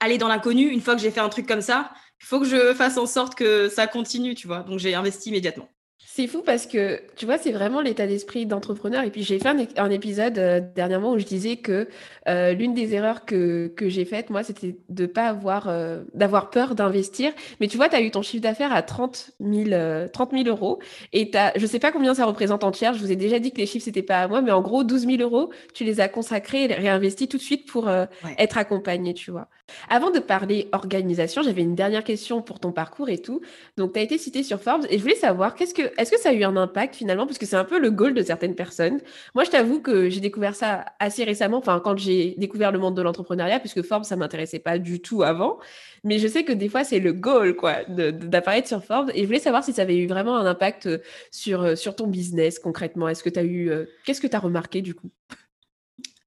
[0.00, 1.92] aller dans l'inconnu une fois que j'ai fait un truc comme ça.
[2.22, 4.60] Il faut que je fasse en sorte que ça continue, tu vois.
[4.60, 5.68] Donc, j'ai investi immédiatement.
[6.04, 9.02] C'est fou parce que, tu vois, c'est vraiment l'état d'esprit d'entrepreneur.
[9.02, 11.88] Et puis, j'ai fait un, épisode euh, dernièrement où je disais que
[12.28, 16.50] euh, l'une des erreurs que, que j'ai faites, moi, c'était de pas avoir, euh, d'avoir
[16.50, 17.32] peur d'investir.
[17.60, 20.80] Mais tu vois, tu as eu ton chiffre d'affaires à 30 000, 30 000 euros.
[21.14, 22.92] Et as, je sais pas combien ça représente en tiers.
[22.92, 24.42] Je vous ai déjà dit que les chiffres, c'était pas à moi.
[24.42, 27.66] Mais en gros, 12 000 euros, tu les as consacrés et réinvestis tout de suite
[27.66, 27.88] pour
[28.36, 29.48] être accompagné, tu vois.
[29.88, 33.40] Avant de parler organisation, j'avais une dernière question pour ton parcours et tout.
[33.76, 36.18] Donc, tu as été cité sur Forbes et je voulais savoir, qu'est-ce que, est-ce que
[36.18, 37.26] ça a eu un impact finalement?
[37.26, 39.00] Parce que c'est un peu le goal de certaines personnes.
[39.34, 42.96] Moi, je t'avoue que j'ai découvert ça assez récemment, enfin, quand j'ai découvert le monde
[42.96, 45.58] de l'entrepreneuriat, puisque Forbes, ça m'intéressait pas du tout avant.
[46.04, 49.10] Mais je sais que des fois, c'est le goal, quoi, d'apparaître sur Forbes.
[49.14, 50.88] Et je voulais savoir si ça avait eu vraiment un impact
[51.30, 53.08] sur, sur ton business concrètement.
[53.08, 53.70] Est-ce que tu eu.
[53.70, 55.10] Euh, qu'est-ce que tu as remarqué du coup?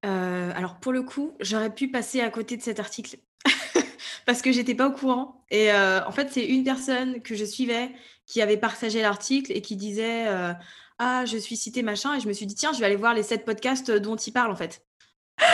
[0.06, 3.18] Euh, alors pour le coup, j'aurais pu passer à côté de cet article
[4.26, 5.44] parce que j'étais pas au courant.
[5.50, 7.90] Et euh, en fait, c'est une personne que je suivais
[8.26, 10.54] qui avait partagé l'article et qui disait euh,
[11.00, 13.14] ah je suis cité machin et je me suis dit tiens je vais aller voir
[13.14, 14.84] les sept podcasts dont il parle en fait.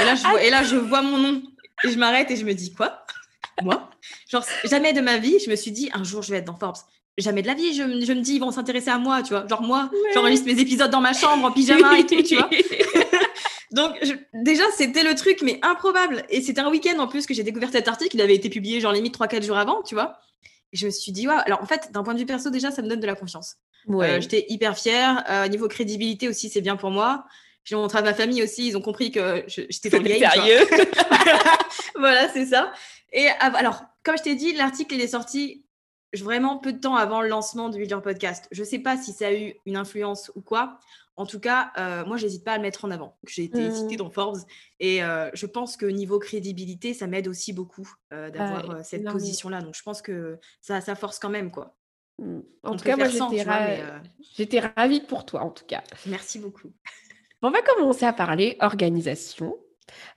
[0.01, 1.43] Et là je vois, et là je vois mon nom
[1.83, 3.05] et je m'arrête et je me dis quoi?
[3.61, 3.89] Moi?
[4.29, 6.57] Genre jamais de ma vie je me suis dit un jour je vais être dans
[6.57, 6.77] Forbes
[7.17, 9.47] jamais de la vie, je, je me dis, ils vont s'intéresser à moi, tu vois.
[9.47, 12.49] Genre, moi, j'enregistre mes épisodes dans ma chambre en pyjama et tout, tu vois.
[13.71, 13.93] Donc,
[14.33, 16.25] déjà, c'était le truc, mais improbable.
[16.29, 18.15] Et c'était un week-end en plus que j'ai découvert cet article.
[18.15, 20.17] Il avait été publié, genre, limite 3-4 jours avant, tu vois.
[20.73, 21.39] Je me suis dit, waouh.
[21.45, 23.57] Alors, en fait, d'un point de vue perso, déjà, ça me donne de la confiance.
[23.87, 24.11] Ouais.
[24.11, 25.23] Euh, j'étais hyper fière.
[25.29, 27.25] Euh, niveau crédibilité aussi, c'est bien pour moi.
[27.63, 28.67] J'ai montré à ma famille aussi.
[28.67, 30.09] Ils ont compris que j'étais dans le.
[30.09, 30.59] Sérieux
[31.95, 32.71] Voilà, c'est ça.
[33.11, 35.65] Et alors, comme je t'ai dit, l'article, il est sorti
[36.13, 38.47] vraiment peu de temps avant le lancement du Build Podcast.
[38.51, 40.79] Je ne sais pas si ça a eu une influence ou quoi.
[41.17, 43.17] En tout cas, euh, moi, j'hésite pas à le mettre en avant.
[43.27, 43.75] J'ai été mmh.
[43.75, 44.39] citée dans Forbes
[44.79, 49.61] et euh, je pense que niveau crédibilité, ça m'aide aussi beaucoup euh, d'avoir cette position-là.
[49.61, 51.75] Donc, je pense que ça, ça force quand même, quoi.
[52.17, 52.39] Mmh.
[52.63, 53.07] En tout cas, moi,
[54.35, 55.83] j'étais ravie pour toi, en tout cas.
[56.05, 56.71] Merci beaucoup.
[57.41, 59.57] On va commencer à parler organisation.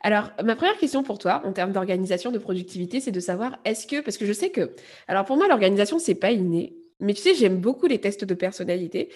[0.00, 3.86] Alors, ma première question pour toi, en termes d'organisation, de productivité, c'est de savoir, est-ce
[3.86, 4.74] que, parce que je sais que,
[5.08, 8.34] alors pour moi, l'organisation, c'est pas inné, mais tu sais, j'aime beaucoup les tests de
[8.34, 9.12] personnalité,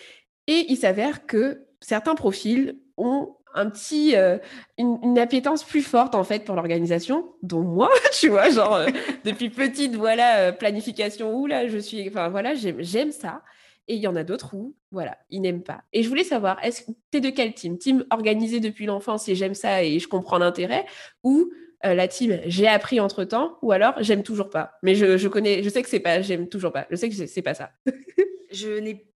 [0.48, 4.38] et il s'avère que certains profils ont un petit, euh,
[4.78, 8.86] une, appétence plus forte en fait pour l'organisation, dont moi, tu vois, genre euh,
[9.24, 13.42] depuis petite, voilà, euh, planification, où là, je suis, enfin voilà, j'aime ça.
[13.90, 15.80] Et il y en a d'autres où, voilà, ils n'aiment pas.
[15.94, 17.78] Et je voulais savoir, est-ce que de quel team?
[17.78, 20.84] Team organisé depuis l'enfance et j'aime ça et je comprends l'intérêt
[21.24, 21.50] Ou
[21.82, 25.62] la team j'ai appris entre temps Ou alors j'aime toujours pas Mais je, je, connais,
[25.62, 26.86] je sais que c'est pas, j'aime toujours pas.
[26.90, 27.70] Je sais que c'est pas ça.
[28.52, 29.06] je n'ai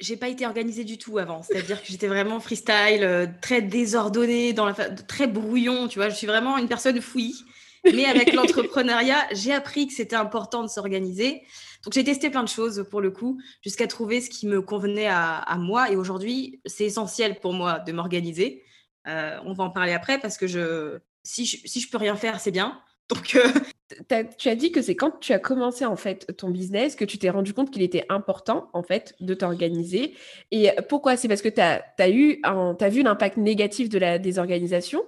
[0.00, 1.42] j'ai pas été organisée du tout avant.
[1.42, 5.88] C'est-à-dire que j'étais vraiment freestyle, euh, très désordonnée, dans la très brouillon.
[5.88, 7.44] Tu vois, je suis vraiment une personne fouillie.
[7.84, 11.42] Mais avec l'entrepreneuriat, j'ai appris que c'était important de s'organiser.
[11.84, 15.08] Donc j'ai testé plein de choses pour le coup, jusqu'à trouver ce qui me convenait
[15.08, 15.90] à, moi.
[15.90, 18.64] Et aujourd'hui, c'est essentiel pour moi de m'organiser.
[19.06, 22.16] Euh, on va en parler après parce que je, si je, si je peux rien
[22.16, 22.80] faire, c'est bien.
[23.10, 26.94] Donc, euh, tu as dit que c'est quand tu as commencé en fait ton business
[26.94, 30.14] que tu t'es rendu compte qu'il était important en fait de t'organiser.
[30.50, 31.16] Et pourquoi?
[31.16, 35.04] C'est parce que tu as, as, eu as vu l'impact négatif de la désorganisation?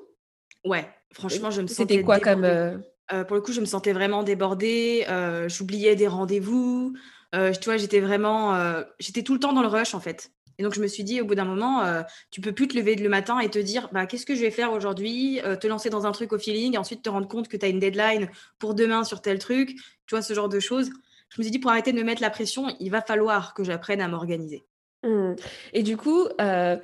[0.65, 1.95] Ouais, franchement, je me sentais.
[1.95, 2.45] C'était quoi comme.
[2.45, 2.77] Euh?
[3.13, 5.07] Euh, pour le coup, je me sentais vraiment débordée.
[5.49, 6.95] J'oubliais des rendez-vous.
[7.33, 8.57] tu vois, j'étais vraiment.
[8.99, 10.31] j'étais tout le temps dans le rush en fait.
[10.59, 12.77] Et donc, je me suis dit, au bout d'un moment, euh, tu peux plus te
[12.77, 15.67] lever le matin et te dire, bah, qu'est-ce que je vais faire aujourd'hui euh, Te
[15.67, 17.79] lancer dans un truc au feeling et ensuite te rendre compte que tu as une
[17.79, 20.91] deadline pour demain sur tel truc, tu vois, ce genre de choses.
[21.31, 23.65] Je me suis dit, pour arrêter de me mettre la pression, il va falloir que
[23.65, 24.65] j'apprenne à m'organiser.
[25.05, 25.35] Mmh.
[25.73, 26.77] Et du coup, euh,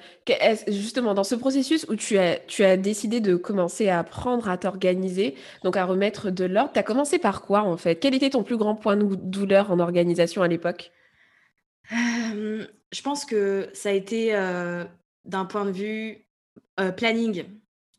[0.66, 4.58] justement, dans ce processus où tu as, tu as décidé de commencer à apprendre à
[4.58, 7.96] t'organiser, donc à remettre de l'ordre, tu as commencé par quoi en fait?
[7.96, 10.90] Quel était ton plus grand point de douleur en organisation à l'époque?
[12.92, 14.32] Je pense que ça a été
[15.24, 16.26] d'un point de vue
[16.96, 17.44] planning.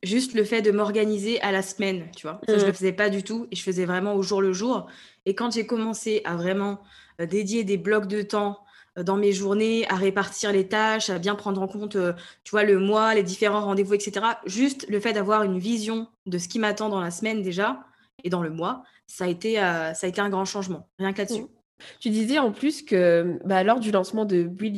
[0.01, 2.39] Juste le fait de m'organiser à la semaine, tu vois.
[2.47, 2.73] je ne le mmh.
[2.73, 4.87] faisais pas du tout et je faisais vraiment au jour le jour.
[5.25, 6.79] Et quand j'ai commencé à vraiment
[7.19, 8.59] dédier des blocs de temps
[8.95, 11.97] dans mes journées, à répartir les tâches, à bien prendre en compte,
[12.43, 14.25] tu vois, le mois, les différents rendez-vous, etc.
[14.45, 17.83] Juste le fait d'avoir une vision de ce qui m'attend dans la semaine déjà
[18.23, 21.19] et dans le mois, ça a été, ça a été un grand changement, rien que
[21.19, 21.41] là-dessus.
[21.41, 21.58] Mmh.
[21.99, 24.77] Tu disais en plus que bah, lors du lancement de Build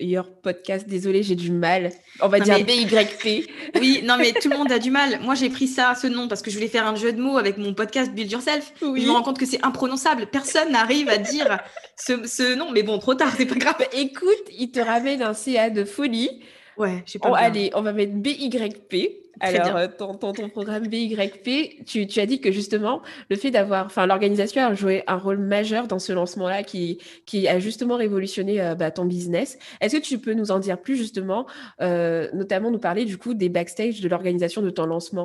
[0.00, 1.90] Your, Podcast, désolé, j'ai du mal.
[2.20, 3.50] On va dire BYP.
[3.80, 5.20] oui, non, mais tout le monde a du mal.
[5.22, 7.36] Moi, j'ai pris ça, ce nom, parce que je voulais faire un jeu de mots
[7.36, 8.72] avec mon podcast Build Yourself.
[8.80, 10.26] Je me rends compte que c'est imprononçable.
[10.26, 11.58] Personne n'arrive à dire
[11.96, 12.70] ce, nom.
[12.72, 13.86] Mais bon, trop tard, c'est pas grave.
[13.92, 16.42] Écoute, il te ramène un CA de folie.
[16.76, 17.30] Ouais, je sais pas.
[17.30, 19.27] Oh, allez, on va mettre BYP.
[19.40, 23.86] Alors, euh, ton, ton, programme BYP, tu, tu, as dit que justement, le fait d'avoir,
[23.86, 28.60] enfin, l'organisation a joué un rôle majeur dans ce lancement-là qui, qui a justement révolutionné
[28.60, 29.58] euh, bah, ton business.
[29.80, 31.46] Est-ce que tu peux nous en dire plus justement,
[31.80, 35.24] euh, notamment nous parler du coup des backstage de l'organisation de ton lancement?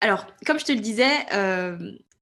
[0.00, 1.10] Alors, comme je te le disais,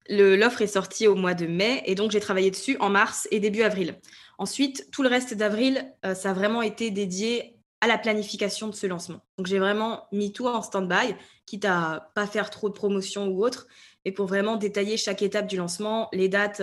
[0.09, 3.39] l'offre est sortie au mois de mai et donc j'ai travaillé dessus en mars et
[3.39, 3.95] début avril.
[4.39, 8.87] Ensuite, tout le reste d'avril, ça a vraiment été dédié à la planification de ce
[8.87, 9.21] lancement.
[9.37, 11.15] Donc j'ai vraiment mis tout en stand-by,
[11.47, 13.69] quitte à pas faire trop de promotion ou autre,
[14.05, 16.63] et pour vraiment détailler chaque étape du lancement, les dates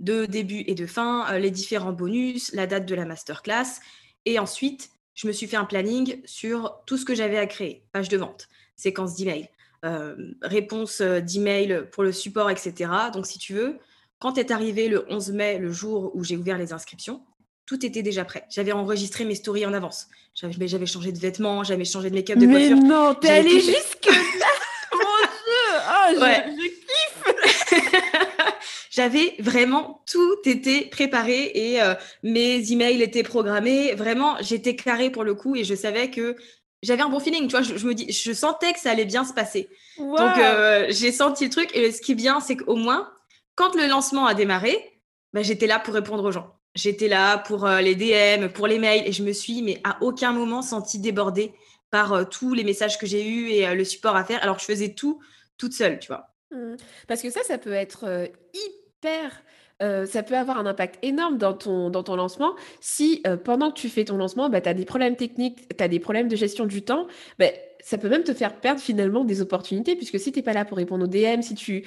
[0.00, 3.80] de début et de fin, euh, les différents bonus, la date de la masterclass.
[4.24, 7.84] Et ensuite, je me suis fait un planning sur tout ce que j'avais à créer.
[7.92, 9.48] Page de vente, séquence d'email,
[9.84, 12.90] euh, réponse euh, d'email pour le support, etc.
[13.12, 13.78] Donc si tu veux,
[14.18, 17.22] quand est arrivé le 11 mai, le jour où j'ai ouvert les inscriptions,
[17.66, 18.44] tout était déjà prêt.
[18.48, 20.06] J'avais enregistré mes stories en avance.
[20.34, 24.12] J'avais changé de vêtements, j'avais changé de make-up, de Mais non, t'es allée jusque là
[24.92, 24.98] Mon
[25.44, 26.24] Dieu oh,
[26.56, 27.82] je, kiffe
[28.90, 33.94] J'avais vraiment tout été préparé et euh, mes emails étaient programmés.
[33.94, 36.36] Vraiment, j'étais carrée pour le coup et je savais que
[36.82, 37.48] j'avais un bon feeling.
[37.48, 39.68] Tu vois, je, me dis, je sentais que ça allait bien se passer.
[39.98, 41.70] Donc, euh, j'ai senti le truc.
[41.74, 43.10] Et ce qui est bien, c'est qu'au moins,
[43.54, 45.00] quand le lancement a démarré,
[45.32, 46.55] bah, j'étais là pour répondre aux gens.
[46.76, 49.96] J'étais là pour euh, les DM, pour les mails, et je me suis, mais à
[50.02, 51.52] aucun moment senti débordée
[51.90, 54.66] par tous les messages que j'ai eus et le support à faire, alors que je
[54.66, 55.20] faisais tout
[55.56, 56.34] toute seule, tu vois.
[56.50, 56.76] Mmh.
[57.08, 59.42] Parce que ça, ça peut être hyper
[59.80, 62.54] ça peut avoir un impact énorme dans ton, dans ton lancement.
[62.80, 65.88] Si pendant que tu fais ton lancement, bah, tu as des problèmes techniques, tu as
[65.88, 67.06] des problèmes de gestion du temps,
[67.38, 67.48] bah,
[67.86, 70.64] ça peut même te faire perdre finalement des opportunités, puisque si tu n'es pas là
[70.64, 71.84] pour répondre aux DM, si tu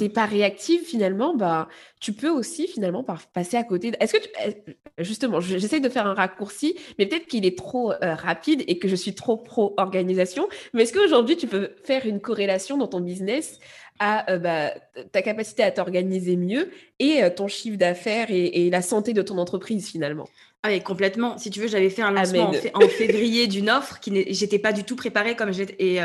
[0.00, 1.68] n'es pas réactive finalement, bah,
[2.00, 3.92] tu peux aussi finalement passer à côté.
[4.00, 8.80] Est-ce que justement, j'essaie de faire un raccourci, mais peut-être qu'il est trop rapide et
[8.80, 12.98] que je suis trop pro-organisation, mais est-ce qu'aujourd'hui tu peux faire une corrélation dans ton
[12.98, 13.60] business
[14.00, 14.72] à bah,
[15.12, 19.86] ta capacité à t'organiser mieux et ton chiffre d'affaires et, la santé de ton entreprise
[19.88, 20.28] finalement?
[20.62, 21.38] Ah oui, complètement.
[21.38, 24.82] Si tu veux, j'avais fait un lancement en, février d'une offre qui j'étais pas du
[24.82, 26.00] tout préparée comme j'étais et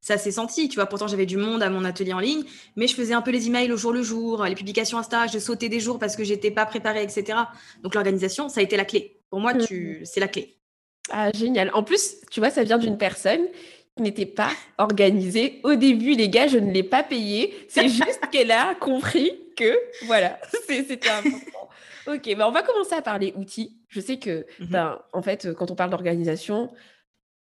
[0.00, 0.70] ça s'est senti.
[0.70, 2.42] Tu vois, pourtant j'avais du monde à mon atelier en ligne,
[2.76, 5.38] mais je faisais un peu les emails au jour le jour, les publications Insta, je
[5.38, 7.38] sautais des jours parce que j'étais pas préparée, etc.
[7.82, 9.20] Donc l'organisation, ça a été la clé.
[9.28, 9.66] Pour moi, mmh.
[9.66, 10.56] tu, c'est la clé.
[11.10, 11.70] Ah génial.
[11.74, 13.46] En plus, tu vois, ça vient d'une personne
[13.98, 15.60] n'était pas organisée.
[15.64, 17.54] Au début, les gars, je ne l'ai pas payé.
[17.68, 21.65] C'est juste qu'elle a compris que, voilà, c'était important.
[22.06, 23.76] Ok, ben on va commencer à parler outils.
[23.88, 24.68] Je sais que, mhm.
[24.68, 26.72] ben, en fait, quand on parle d'organisation,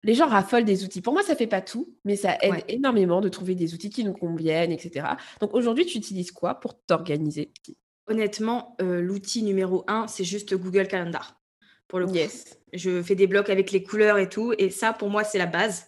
[0.02, 1.00] les gens raffolent des outils.
[1.00, 4.04] Pour moi, ça fait pas tout, mais ça aide énormément de trouver des outils qui
[4.04, 5.06] nous conviennent, etc.
[5.40, 7.52] Donc aujourd'hui, tu utilises quoi pour t'organiser?
[8.06, 11.40] Honnêtement, euh, l'outil numéro un, c'est juste Google Calendar.
[11.88, 12.58] Pour le coup, yes.
[12.72, 15.46] je fais des blocs avec les couleurs et tout, et ça, pour moi, c'est la
[15.46, 15.86] base.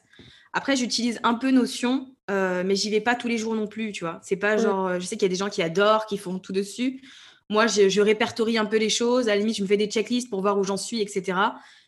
[0.52, 3.92] Après, j'utilise un peu Notion, euh, mais j'y vais pas tous les jours non plus,
[3.92, 4.18] tu vois.
[4.22, 4.58] C'est pas mm.
[4.58, 7.02] genre, euh, je sais qu'il y a des gens qui adorent, qui font tout dessus.
[7.50, 9.28] Moi, je, répertorie un peu les choses.
[9.28, 11.38] À la limite, je me fais des checklists pour voir où j'en suis, etc.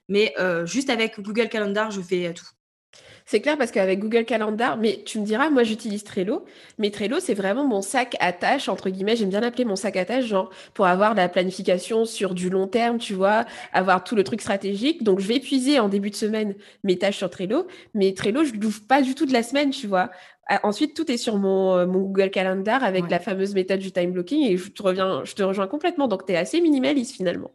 [0.08, 2.44] Mais euh, juste avec Google Calendar, je fais tout.
[3.24, 6.44] C'est clair parce qu'avec Google Calendar, mais tu me diras, moi j'utilise Trello,
[6.78, 9.96] mais Trello c'est vraiment mon sac à tâches, entre guillemets, j'aime bien l'appeler mon sac
[9.96, 14.16] à tâches, genre pour avoir la planification sur du long terme, tu vois, avoir tout
[14.16, 15.04] le truc stratégique.
[15.04, 18.52] Donc je vais épuiser en début de semaine mes tâches sur Trello, mais Trello je
[18.54, 20.10] l'ouvre pas du tout de la semaine, tu vois.
[20.48, 23.92] Ah, ensuite, tout est sur mon, euh, mon Google Calendar avec la fameuse méthode du
[23.92, 26.08] time blocking et je te, reviens, je te rejoins complètement.
[26.08, 27.52] Donc, tu es assez minimaliste finalement.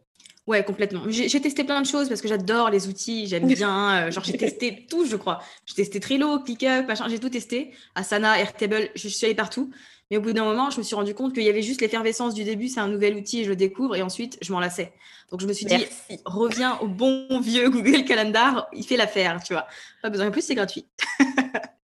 [0.47, 1.01] Ouais, complètement.
[1.09, 4.07] J'ai testé plein de choses parce que j'adore les outils, j'aime bien.
[4.07, 5.39] Euh, genre, j'ai testé tout, je crois.
[5.65, 7.71] J'ai testé Trello, ClickUp, machin, j'ai tout testé.
[7.95, 9.69] Asana, Airtable, je suis allée partout.
[10.09, 12.33] Mais au bout d'un moment, je me suis rendu compte qu'il y avait juste l'effervescence
[12.33, 13.97] du début, c'est un nouvel outil je le découvre.
[13.97, 14.93] Et ensuite, je m'en lassais.
[15.29, 15.85] Donc, je me suis dit,
[16.23, 19.67] reviens au bon vieux Google Calendar, il fait l'affaire, tu vois.
[20.01, 20.27] Pas besoin.
[20.27, 20.85] En plus, c'est gratuit.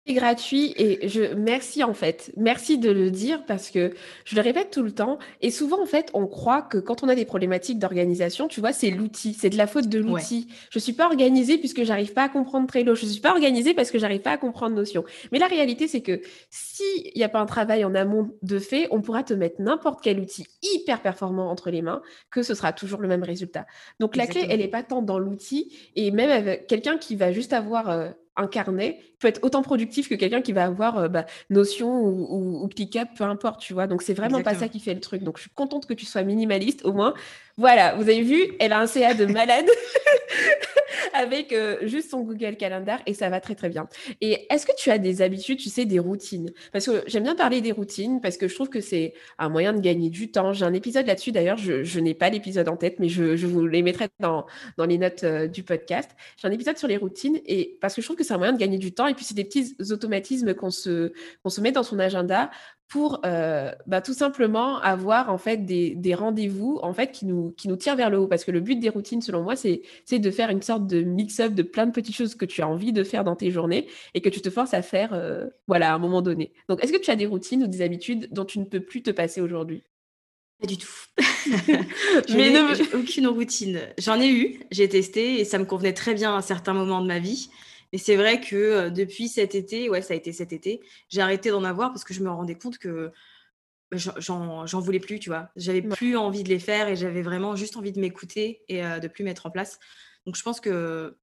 [0.05, 2.33] C'est gratuit et je merci en fait.
[2.37, 5.87] Merci de le dire parce que je le répète tout le temps et souvent en
[5.87, 9.49] fait on croit que quand on a des problématiques d'organisation, tu vois, c'est l'outil, c'est
[9.49, 10.49] de la faute de l'outil.
[10.71, 13.93] Je suis pas organisée puisque j'arrive pas à comprendre Trello, je suis pas organisée parce
[13.93, 15.05] que j'arrive pas à comprendre Notion.
[15.31, 18.89] Mais la réalité c'est que s'il n'y a pas un travail en amont de fait,
[18.91, 22.73] on pourra te mettre n'importe quel outil hyper performant entre les mains que ce sera
[22.73, 23.67] toujours le même résultat.
[24.01, 27.31] Donc la clé, elle est pas tant dans l'outil et même avec quelqu'un qui va
[27.31, 31.09] juste avoir euh, un carnet peut être autant productif que quelqu'un qui va avoir euh,
[31.09, 33.87] bah, Notion ou, ou, ClickUp, peu importe, tu vois.
[33.87, 35.23] Donc, c'est vraiment pas ça qui fait le truc.
[35.23, 37.15] Donc, je suis contente que tu sois minimaliste, au moins.
[37.59, 39.67] Voilà, vous avez vu, elle a un CA de malade
[41.13, 43.89] avec euh, juste son Google Calendar et ça va très, très bien.
[44.23, 46.51] Et est-ce que tu as des habitudes, tu sais, des routines?
[46.73, 49.75] Parce que j'aime bien parler des routines parce que je trouve que c'est un moyen
[49.75, 50.55] de gagner du temps.
[50.55, 53.83] J'ai un épisode là-dessus, d'ailleurs, je, n'ai pas l'épisode en tête, mais je, vous les
[53.83, 54.47] mettrai dans,
[54.79, 56.11] dans les notes euh, du podcast.
[56.39, 58.55] J'ai un épisode sur les routines et parce que je trouve que c'est un moyen
[58.55, 61.13] de gagner du temps et puis c'est des petits automatismes qu'on se,
[61.47, 62.51] se met dans son agenda
[62.93, 67.53] pour euh, bah, tout simplement avoir en fait des, des rendez-vous en fait qui nous,
[67.53, 68.27] qui nous tirent vers le haut.
[68.27, 71.55] Parce que le but des routines, selon moi, c'est de faire une sorte de mix-up
[71.55, 74.21] de plein de petites choses que tu as envie de faire dans tes journées et
[74.21, 76.53] que tu te forces à faire euh, voilà, à un moment donné.
[76.69, 79.03] Donc, est-ce que tu as des routines ou des habitudes dont tu ne peux plus
[79.03, 79.85] te passer aujourd'hui?
[80.61, 80.93] Pas du tout.
[82.35, 82.53] Mais
[82.95, 83.81] aucune routine.
[83.97, 87.07] J'en ai eu, j'ai testé et ça me convenait très bien à certains moments de
[87.07, 87.49] ma vie.
[87.93, 91.21] Et c'est vrai que euh, depuis cet été, ouais, ça a été cet été, j'ai
[91.21, 93.13] arrêté d'en avoir parce que je me rendais compte que
[93.91, 95.51] bah, j'en voulais plus, tu vois.
[95.57, 98.99] J'avais plus envie de les faire et j'avais vraiment juste envie de m'écouter et euh,
[98.99, 99.79] de plus mettre en place.
[100.25, 101.19] Donc je pense que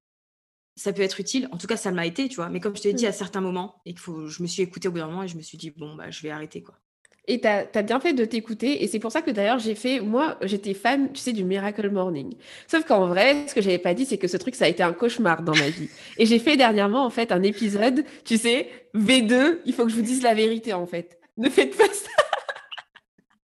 [0.75, 1.49] ça peut être utile.
[1.51, 2.49] En tout cas, ça m'a été, tu vois.
[2.49, 3.10] Mais comme je te l'ai dit, mmh.
[3.10, 5.36] à certains moments, et faut, je me suis écoutée au bout d'un moment et je
[5.36, 6.79] me suis dit, bon, bah, je vais arrêter, quoi.
[7.27, 8.84] Et tu as, bien fait de t'écouter.
[8.84, 9.99] Et c'est pour ça que d'ailleurs, j'ai fait.
[9.99, 12.36] Moi, j'étais fan, tu sais, du Miracle Morning.
[12.67, 14.84] Sauf qu'en vrai, ce que j'avais pas dit, c'est que ce truc, ça a été
[14.84, 15.89] un cauchemar dans ma vie.
[16.17, 19.60] Et j'ai fait dernièrement, en fait, un épisode, tu sais, V2.
[19.65, 21.19] Il faut que je vous dise la vérité, en fait.
[21.38, 22.10] Ne faites pas ça.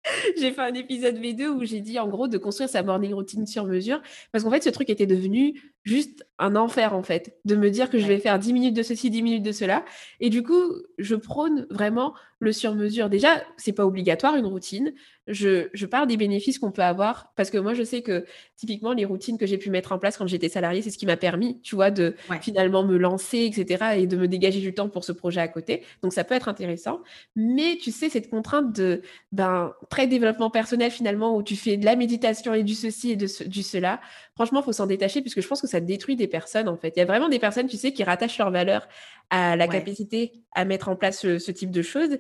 [0.37, 3.45] j'ai fait un épisode V2 où j'ai dit, en gros, de construire sa morning routine
[3.45, 4.01] sur mesure.
[4.31, 7.89] Parce qu'en fait, ce truc était devenu juste un enfer en fait, de me dire
[7.89, 9.85] que je vais faire 10 minutes de ceci, 10 minutes de cela.
[10.19, 13.09] Et du coup, je prône vraiment le sur-mesure.
[13.09, 14.93] Déjà, c'est pas obligatoire une routine.
[15.27, 18.25] Je, je parle des bénéfices qu'on peut avoir parce que moi, je sais que
[18.57, 21.05] typiquement, les routines que j'ai pu mettre en place quand j'étais salariée, c'est ce qui
[21.05, 23.97] m'a permis, tu vois, de finalement me lancer, etc.
[23.97, 25.83] et de me dégager du temps pour ce projet à côté.
[26.01, 27.01] Donc, ça peut être intéressant.
[27.35, 31.85] Mais tu sais, cette contrainte de, ben, très développement personnel finalement, où tu fais de
[31.85, 34.01] la méditation et du ceci et de du cela,
[34.35, 36.93] franchement, il faut s'en détacher puisque je pense que ça détruit des personnes en fait.
[36.95, 38.87] Il y a vraiment des personnes, tu sais, qui rattachent leur valeur
[39.29, 42.17] à la capacité à mettre en place ce, type de choses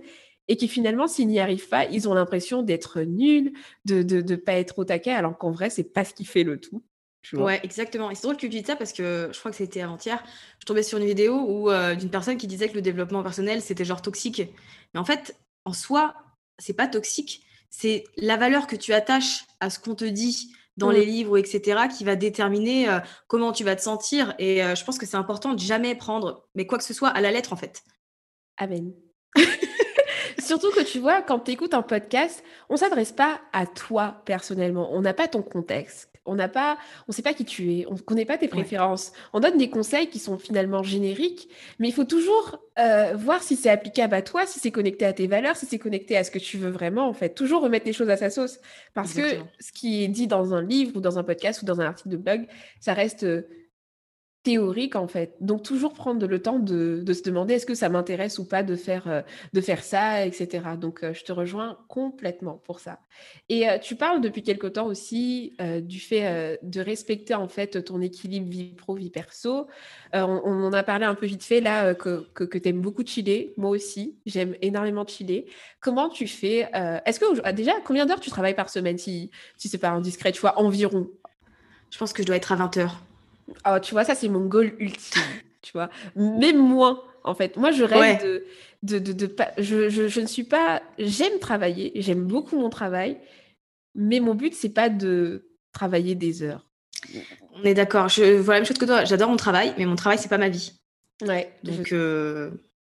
[0.47, 3.51] et qui finalement, s'ils n'y arrivent pas, ils ont l'impression d'être nuls,
[3.85, 6.59] de ne pas être au taquet, alors qu'en vrai, c'est pas ce qui fait le
[6.59, 6.83] tout.
[7.33, 8.11] Ouais, exactement.
[8.11, 10.23] Et c'est drôle que tu dises ça parce que je crois que c'était avant-hier.
[10.59, 13.61] Je tombais sur une vidéo où euh, d'une personne qui disait que le développement personnel
[13.61, 14.43] c'était genre toxique.
[14.93, 16.15] Mais en fait, en soi,
[16.59, 17.43] c'est pas toxique.
[17.69, 21.87] C'est la valeur que tu attaches à ce qu'on te dit, dans les livres, etc.,
[21.95, 24.35] qui va déterminer euh, comment tu vas te sentir.
[24.39, 27.09] Et euh, je pense que c'est important de jamais prendre, mais quoi que ce soit,
[27.09, 27.83] à la lettre, en fait.
[28.57, 28.93] Amen.
[30.39, 34.89] Surtout que tu vois, quand tu écoutes un podcast, on s'adresse pas à toi personnellement.
[34.91, 36.14] On n'a pas ton contexte.
[36.25, 39.11] On n'a pas, on sait pas qui tu es, on connaît pas tes préférences.
[39.33, 43.55] On donne des conseils qui sont finalement génériques, mais il faut toujours euh, voir si
[43.55, 46.31] c'est applicable à toi, si c'est connecté à tes valeurs, si c'est connecté à ce
[46.31, 47.29] que tu veux vraiment, en fait.
[47.35, 48.59] Toujours remettre les choses à sa sauce.
[48.93, 49.21] Parce que
[49.59, 52.09] ce qui est dit dans un livre ou dans un podcast ou dans un article
[52.09, 52.47] de blog,
[52.79, 53.47] ça reste euh,
[54.45, 55.35] théorique en fait.
[55.41, 58.75] Donc toujours prendre le temps de, se demander est-ce que ça m'intéresse ou pas de
[58.75, 59.21] faire, euh,
[59.53, 60.63] de faire ça, etc.
[60.79, 62.99] Donc euh, je te rejoins complètement pour ça.
[63.49, 68.01] Et euh, tu parles depuis quelque temps aussi du fait de respecter en fait ton
[68.01, 69.67] équilibre vie pro, vie perso.
[70.13, 73.03] On, en a parlé un peu vite fait là que, que, que tu aimes beaucoup
[73.03, 73.53] chiller.
[73.57, 75.47] Moi aussi, j'aime énormément chiller.
[75.79, 76.69] Comment tu fais
[77.05, 80.41] Est-ce que déjà, combien d'heures tu travailles par semaine si, si c'est pas indiscret, tu
[80.41, 81.09] vois, environ?
[81.89, 83.01] Je pense que je dois être à 20 heures.
[83.67, 85.21] Oh, tu vois, ça, c'est mon goal ultime.
[85.61, 87.57] tu vois, même moins, en fait.
[87.57, 88.45] Moi, je rêve de.
[88.83, 90.81] de, de, de pas, je, je, je, ne suis pas.
[90.97, 93.17] J'aime travailler, j'aime beaucoup mon travail,
[93.95, 96.65] mais mon but, c'est pas de travailler des heures.
[97.53, 98.09] On est d'accord.
[98.09, 99.05] Je vois la même chose que toi.
[99.05, 100.73] J'adore mon travail, mais mon travail, c'est pas ma vie.
[101.21, 101.51] Ouais.
[101.63, 101.91] Donc.
[101.91, 102.51] Euh,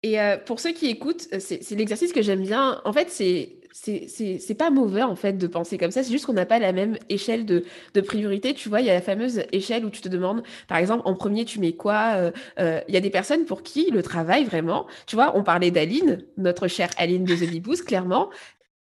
[0.02, 2.80] Et euh, pour ceux qui écoutent, c'est l'exercice que j'aime bien.
[2.85, 6.32] En fait, c'est c'est pas mauvais en fait de penser comme ça, c'est juste qu'on
[6.32, 8.54] n'a pas la même échelle de, de, priorité.
[8.54, 11.14] Tu vois, il y a la fameuse échelle où tu te demandes, par exemple, en
[11.14, 14.44] premier, tu mets quoi euh, euh, Il y a des personnes pour qui le travail,
[14.44, 18.30] vraiment, tu vois, on parlait d'Aline, notre chère Aline de The clairement.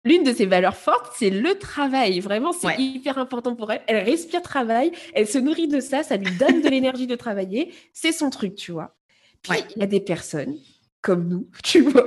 [0.05, 2.18] L'une de ses valeurs fortes, c'est le travail.
[2.18, 3.83] Vraiment, c'est hyper important pour elle.
[3.87, 7.72] Elle respire travail, elle se nourrit de ça, ça lui donne de l'énergie de travailler.
[7.92, 8.96] C'est son truc, tu vois.
[9.42, 10.57] Puis, il y a des personnes
[11.03, 12.07] comme nous, tu vois,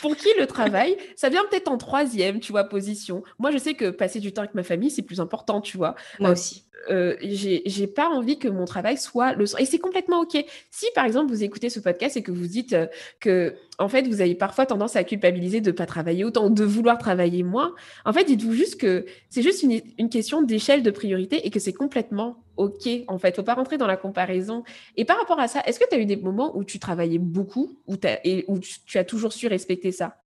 [0.00, 3.22] pour qui le travail, ça vient peut-être en troisième, tu vois, position.
[3.38, 5.94] Moi, je sais que passer du temps avec ma famille, c'est plus important, tu vois.
[6.18, 6.64] Moi euh, aussi.
[6.88, 10.36] Euh, j'ai pas envie que mon travail soit le Et c'est complètement OK.
[10.70, 12.86] Si, par exemple, vous écoutez ce podcast et que vous dites euh,
[13.18, 16.64] que, en fait, vous avez parfois tendance à culpabiliser de ne pas travailler autant, de
[16.64, 20.90] vouloir travailler moins, en fait, dites-vous juste que c'est juste une, une question d'échelle de
[20.90, 23.36] priorité et que c'est complètement OK, en fait.
[23.36, 24.64] faut pas rentrer dans la comparaison.
[24.96, 27.18] Et par rapport à ça, est-ce que tu as eu des moments où tu travaillais
[27.18, 30.22] beaucoup ou et où tu as toujours su respecter ça?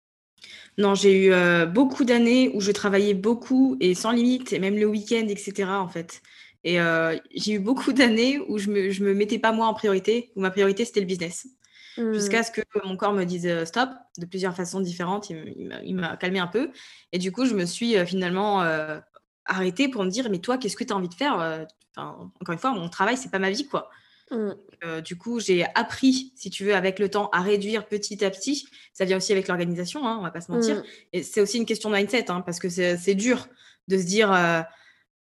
[0.78, 4.76] Non, j'ai eu euh, beaucoup d'années où je travaillais beaucoup et sans limite, et même
[4.76, 5.70] le week-end, etc.
[5.70, 6.22] En fait.
[6.64, 9.74] Et euh, j'ai eu beaucoup d'années où je me, je me mettais pas moi en
[9.74, 11.48] priorité, où ma priorité c'était le business.
[11.98, 12.14] Mmh.
[12.14, 15.30] Jusqu'à ce que mon corps me dise euh, stop de plusieurs façons différentes.
[15.30, 16.72] Il m'a calmé un peu.
[17.14, 18.62] Et du coup, je me suis finalement
[19.46, 21.66] arrêtée pour me dire mais toi, qu'est-ce que tu as envie de faire?
[21.98, 23.90] Encore une fois, mon travail, c'est pas ma vie, quoi.
[24.32, 24.50] Mmh.
[24.84, 28.32] Euh, du coup, j'ai appris, si tu veux, avec le temps, à réduire petit à
[28.32, 28.68] petit.
[28.94, 30.78] Ça vient aussi avec l'organisation, hein, on va pas se mentir.
[30.78, 30.84] Mmh.
[31.14, 33.48] Et c'est aussi une question de mindset, hein, parce que c'est dur
[33.88, 34.62] de se dire, euh,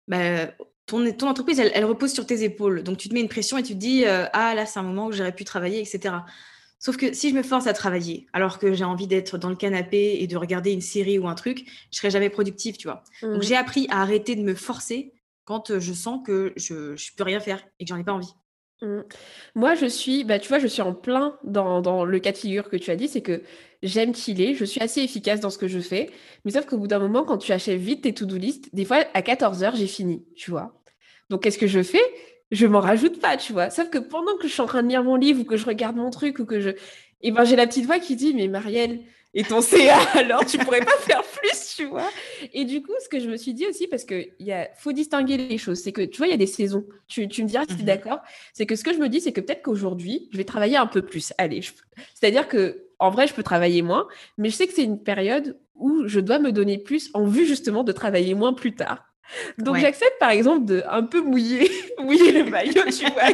[0.08, 0.48] bah,
[0.86, 2.84] ton, ton, entreprise, elle, repose sur tes épaules.
[2.84, 4.84] Donc, tu te mets une pression et tu te dis, euh, ah là, c'est un
[4.84, 6.16] moment où j'aurais pu travailler, etc.
[6.80, 9.56] Sauf que si je me force à travailler, alors que j'ai envie d'être dans le
[9.56, 13.04] canapé et de regarder une série ou un truc, je serai jamais productive, tu vois.
[13.22, 13.42] Donc, mmh.
[13.42, 15.15] j'ai appris à arrêter de me forcer
[15.46, 18.34] quand je sens que je ne peux rien faire et que j'en ai pas envie.
[18.82, 19.02] Mmh.
[19.56, 22.70] Moi, je suis, bah, tu vois, je suis en plein dans, le cas de figure
[22.70, 23.42] que tu as dit, c'est que
[23.82, 26.10] j'aime chiller, je suis assez efficace dans ce que je fais,
[26.44, 29.06] mais sauf qu'au bout d'un moment, quand tu achèves vite tes to-do list, des fois,
[29.14, 30.82] à 14 heures, j'ai fini, tu vois.
[31.30, 32.04] Donc, qu'est-ce que je fais?
[32.52, 33.70] Je m'en rajoute pas, tu vois.
[33.70, 35.66] Sauf que pendant que je suis en train de lire mon livre ou que je
[35.66, 36.72] regarde mon truc ou que je...
[37.22, 39.00] Eh ben, j'ai la petite voix qui dit, mais Marielle,
[39.36, 42.10] et ton CA, alors tu pourrais pas faire plus, tu vois.
[42.54, 44.32] Et du coup, ce que je me suis dit aussi, parce qu'il
[44.78, 46.86] faut distinguer les choses, c'est que tu vois, il y a des saisons.
[47.08, 47.86] Tu, tu me diras si tu es mhm.
[47.86, 48.20] d'accord.
[48.54, 50.88] C'est que ce que je me dis, c'est que peut-être qu'aujourd'hui, je vais travailler un
[50.88, 51.34] peu plus.
[51.38, 51.62] Allez,
[52.14, 54.08] c'est-à-dire que en vrai, je peux travailler moins,
[54.38, 57.46] mais je sais que c'est une période où je dois me donner plus en vue
[57.46, 59.04] justement de travailler moins plus tard.
[59.58, 61.70] Donc j'accepte par exemple de un peu mouiller,
[62.00, 63.32] mouiller le maillot, tu vois,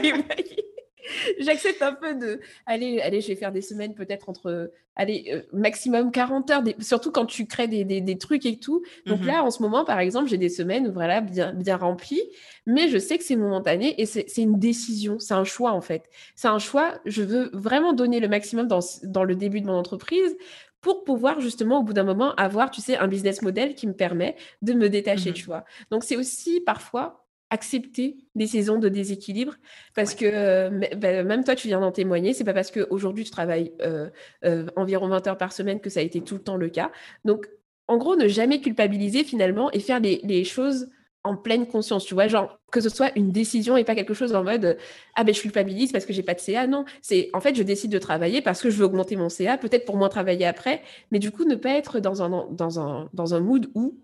[1.39, 2.39] J'accepte un peu de.
[2.65, 4.71] Allez, allez, je vais faire des semaines peut-être entre.
[4.95, 8.83] Allez, euh, maximum 40 heures, surtout quand tu crées des, des, trucs et tout.
[9.05, 12.21] Donc mmh là, en ce moment, par exemple, j'ai des semaines voilà, bien, bien remplies,
[12.65, 16.09] mais je sais que c'est momentané et c'est une décision, c'est un choix en fait.
[16.35, 16.99] C'est un choix.
[17.05, 20.35] Je veux vraiment donner le maximum dans, dans le début de mon entreprise
[20.81, 23.93] pour pouvoir justement au bout d'un moment avoir, tu sais, un business model qui me
[23.93, 25.63] permet de me détacher, mmh tu vois.
[25.91, 27.20] Donc c'est aussi parfois
[27.51, 29.55] accepter des saisons de déséquilibre
[29.93, 33.29] parce que euh, bah, même toi tu viens d'en témoigner c'est pas parce qu'aujourd'hui tu
[33.29, 34.09] travailles euh,
[34.45, 36.91] euh, environ 20 heures par semaine que ça a été tout le temps le cas.
[37.25, 37.47] Donc
[37.89, 40.89] en gros ne jamais culpabiliser finalement et faire les, choses
[41.23, 44.33] en pleine conscience tu vois genre que ce soit une décision et pas quelque chose
[44.33, 44.77] en mode
[45.15, 47.63] ah ben je culpabilise parce que j'ai pas de CA non c'est en fait je
[47.63, 50.81] décide de travailler parce que je veux augmenter mon CA peut-être pour moins travailler après
[51.11, 53.99] mais du coup ne pas être dans un dans un dans un mood où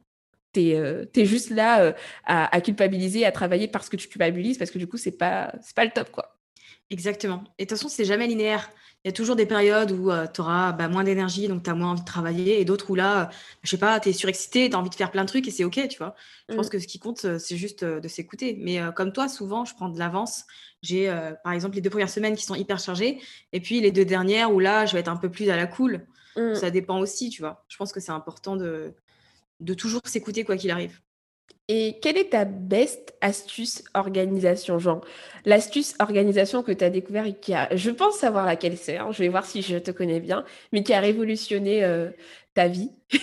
[0.57, 1.93] tu es, euh, juste là euh,
[2.25, 5.85] à, culpabiliser, à travailler parce que tu culpabilises, parce que du coup, c'est pas, pas
[5.85, 6.37] le top, quoi.
[6.89, 7.43] Exactement.
[7.57, 8.69] Et de toute façon, c'est jamais linéaire.
[9.03, 11.69] Il y a toujours des périodes où euh, tu auras bah, moins d'énergie, donc tu
[11.69, 13.29] as moins envie de travailler, et d'autres où là,
[13.63, 15.51] je sais pas, tu es surexcité, tu as envie de faire plein de trucs, et
[15.51, 16.15] c'est OK, tu vois.
[16.49, 16.69] Je pense mmh.
[16.69, 18.57] que ce qui compte, c'est juste de s'écouter.
[18.59, 20.45] Mais comme toi, souvent, je prends de l'avance.
[20.81, 23.19] J'ai, par exemple, les deux premières semaines qui sont hyper chargées,
[23.53, 25.67] et puis les deux dernières où là, je vais être un peu plus à la
[25.67, 26.05] cool.
[26.37, 26.55] Mmh.
[26.55, 27.65] Ça dépend aussi, tu vois.
[27.67, 28.93] Je pense que c'est important de,
[29.59, 30.99] de toujours s'écouter quoi qu'il arrive.
[31.69, 35.01] Et quelle est ta best astuce organisation Genre,
[35.45, 39.09] l'astuce organisation que tu as découvert et qui a, je pense savoir laquelle c'est, hein,
[39.11, 42.09] je vais voir si je te connais bien, mais qui a révolutionné euh,
[42.53, 42.89] ta vie?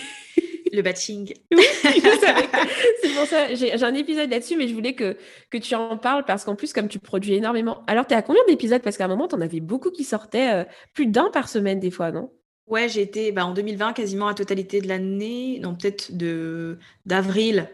[0.71, 1.33] Le batching.
[1.53, 3.53] Oui, c'est pour ça.
[3.53, 5.15] J'ai un épisode là-dessus, mais je voulais que,
[5.49, 7.83] que tu en parles parce qu'en plus, comme tu produis énormément.
[7.87, 8.81] Alors, tu es à combien d'épisodes?
[8.81, 10.63] Parce qu'à un moment, tu en avais beaucoup qui sortaient, euh,
[10.93, 12.29] plus d'un par semaine, des fois, non?
[12.67, 17.69] Ouais, j'ai été bah, en 2020 quasiment à totalité de l'année, non peut-être de d'avril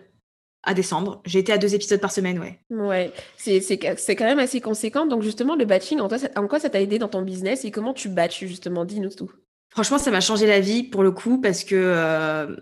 [0.63, 1.21] à décembre.
[1.25, 2.59] J'ai été à deux épisodes par semaine, ouais.
[2.69, 3.77] Ouais, c'est c'est
[4.15, 5.05] quand même assez conséquent.
[5.05, 7.71] Donc justement, le batching, en, toi, en quoi ça t'a aidé dans ton business et
[7.71, 8.85] comment tu batches justement?
[8.85, 9.31] Dis-nous tout.
[9.69, 12.55] Franchement, ça m'a changé la vie pour le coup parce que euh,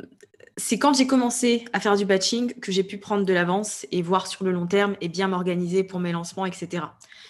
[0.57, 4.01] c'est quand j'ai commencé à faire du batching que j'ai pu prendre de l'avance et
[4.01, 6.83] voir sur le long terme et bien m'organiser pour mes lancements, etc.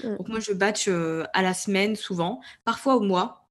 [0.03, 0.17] Mmh.
[0.17, 3.48] Donc moi, je batch euh, à la semaine souvent, parfois au mois.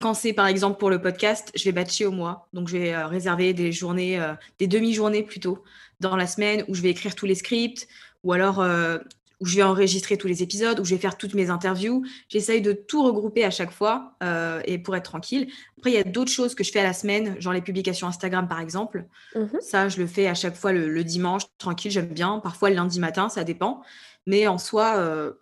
[0.00, 2.48] Quand c'est par exemple pour le podcast, je vais batcher au mois.
[2.54, 5.62] Donc je vais euh, réserver des journées, euh, des demi-journées plutôt,
[6.00, 7.86] dans la semaine où je vais écrire tous les scripts
[8.24, 8.96] ou alors euh,
[9.40, 12.02] où je vais enregistrer tous les épisodes, où je vais faire toutes mes interviews.
[12.30, 14.14] J'essaye de tout regrouper à chaque fois
[14.66, 15.50] et pour être tranquille.
[15.78, 18.06] Après, il y a d'autres choses que je fais à la semaine, genre les publications
[18.06, 19.06] Instagram par exemple.
[19.34, 22.38] Mmh ça, je le fais à chaque fois le, dimanche, tranquille, j'aime bien.
[22.40, 23.80] Parfois le lundi matin, ça dépend.
[24.26, 25.32] Mais en soi,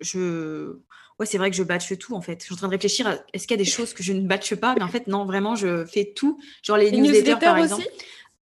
[0.00, 0.78] je
[1.18, 2.40] ouais, c'est vrai que je batche tout en fait.
[2.40, 4.12] Je suis en train de réfléchir à est-ce qu'il y a des choses que je
[4.12, 6.38] ne batche pas, mais en fait, non, vraiment, je fais tout.
[6.62, 7.84] Genre les, newsletters, par exemple.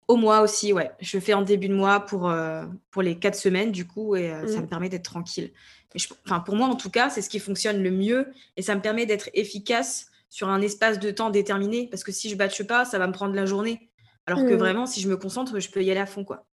[0.07, 0.89] Au mois aussi, ouais.
[0.99, 4.31] Je fais en début de mois pour, euh, pour les quatre semaines, du coup, et
[4.31, 4.61] euh, ça mm.
[4.61, 5.51] me permet d'être tranquille.
[5.93, 8.75] Mais enfin, pour moi, en tout cas, c'est ce qui fonctionne le mieux et ça
[8.75, 11.87] me permet d'être efficace sur un espace de temps déterminé.
[11.91, 13.89] Parce que si je batche pas, ça va me prendre la journée.
[14.25, 14.57] Alors que mm.
[14.57, 16.45] vraiment, si je me concentre, je peux y aller à fond, quoi.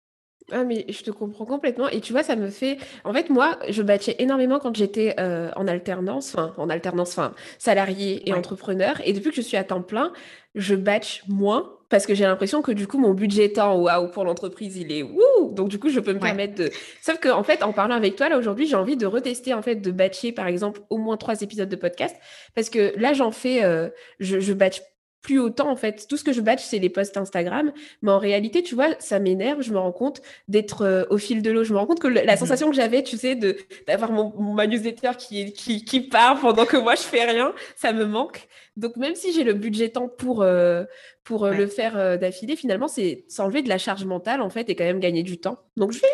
[0.53, 1.89] Ah, mais je te comprends complètement.
[1.89, 2.77] Et tu vois, ça me fait.
[3.05, 7.35] En fait, moi, je batchais énormément quand j'étais euh, en alternance, enfin, en alternance, enfin,
[7.59, 9.01] salarié et entrepreneur.
[9.05, 10.13] Et depuis que je suis à temps plein,
[10.55, 14.25] je batch moins parce que j'ai l'impression que du coup, mon budget temps, waouh, pour
[14.25, 15.53] l'entreprise, il est wouh.
[15.53, 16.71] Donc, du coup, je peux me permettre de.
[17.01, 19.63] Sauf que, en fait, en parlant avec toi, là, aujourd'hui, j'ai envie de retester, en
[19.63, 22.17] fait, de batcher, par exemple, au moins trois épisodes de podcast.
[22.55, 23.65] Parce que là, j'en fais.
[23.65, 23.89] Euh,
[24.21, 24.83] je, je batch
[25.25, 26.07] plus autant en fait.
[26.07, 27.73] Tout ce que je batch, c'est les posts Instagram.
[28.03, 29.63] Mais en réalité, tu vois, ça m'énerve.
[29.63, 31.65] Je me rends compte d'être euh, au fil de l'eau.
[31.65, 32.39] Je me rends compte que la mhm.
[32.39, 33.57] sensation que j'avais, tu sais, de
[33.89, 37.93] d'avoir mon, ma newsletter qui, qui, qui part pendant que moi je fais rien, ça
[37.93, 38.47] me manque.
[38.77, 40.85] Donc même si j'ai le budget temps pour euh,
[41.25, 44.77] pour euh, le faire d'affilée, finalement, c'est s'enlever de la charge mentale en fait et
[44.77, 45.59] quand même gagner du temps.
[45.77, 46.09] Donc je vais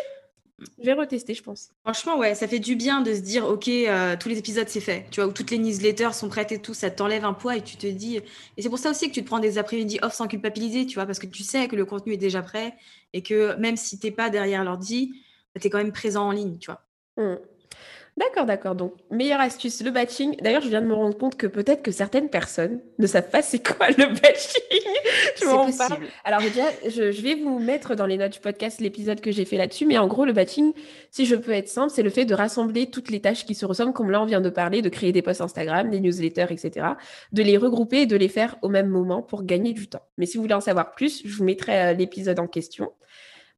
[0.79, 1.69] je vais retester, je pense.
[1.83, 4.81] Franchement, ouais, ça fait du bien de se dire, ok, euh, tous les épisodes c'est
[4.81, 7.57] fait, tu vois, où toutes les newsletters sont prêtes et tout, ça t'enlève un poids
[7.57, 8.17] et tu te dis.
[8.57, 10.95] Et c'est pour ça aussi que tu te prends des après-midi off sans culpabiliser, tu
[10.95, 12.75] vois, parce que tu sais que le contenu est déjà prêt
[13.13, 15.13] et que même si t'es pas derrière l'ordi,
[15.59, 16.81] tu es quand même présent en ligne, tu vois.
[17.17, 17.35] Mmh.
[18.21, 18.75] D'accord, d'accord.
[18.75, 20.35] Donc, meilleure astuce, le batching.
[20.41, 23.41] D'ailleurs, je viens de me rendre compte que peut-être que certaines personnes ne savent pas
[23.41, 24.81] c'est quoi le batching.
[25.41, 26.03] je m'en parle.
[26.23, 29.57] Alors, déjà, je, vais vous mettre dans les notes du podcast l'épisode que j'ai fait
[29.57, 29.87] là-dessus.
[29.87, 30.73] Mais en gros, le batching,
[31.09, 33.65] si je peux être simple, c'est le fait de rassembler toutes les tâches qui se
[33.65, 36.89] ressemblent, comme là, on vient de parler, de créer des posts Instagram, des newsletters, etc.
[37.31, 40.05] De les regrouper et de les faire au même moment pour gagner du temps.
[40.17, 42.91] Mais si vous voulez en savoir plus, je vous mettrai euh, l'épisode en question.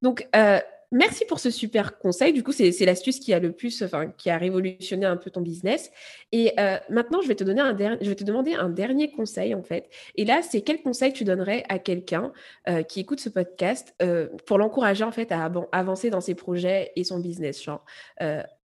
[0.01, 0.59] Donc, euh,
[0.94, 2.32] merci pour ce super conseil.
[2.32, 5.41] Du coup, c'est l'astuce qui a le plus, enfin, qui a révolutionné un peu ton
[5.41, 5.91] business.
[6.32, 9.89] Et euh, maintenant, je vais, te demander un dernier conseil, en fait.
[10.16, 12.32] Et là, c'est quel conseil tu donnerais à quelqu'un
[12.70, 16.91] euh, qui écoute ce podcast euh, pour l'encourager, en fait, à avancer dans ses projets
[16.96, 17.60] et son business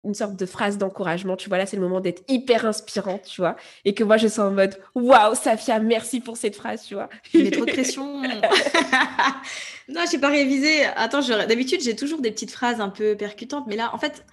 [0.04, 1.36] une sorte de phrase d'encouragement.
[1.36, 3.56] Tu vois, là, c'est le moment d'être hyper inspirante, tu vois.
[3.86, 7.10] Et que moi, je sens en mode Waouh, Safia, merci pour cette phrase, tu vois.
[7.34, 8.22] Mais trop de pression.
[9.90, 10.86] non, j'ai pas révisé.
[10.96, 13.66] Attends, d'habitude, j'ai toujours des petites phrases un peu percutantes.
[13.68, 14.26] Mais là, en fait,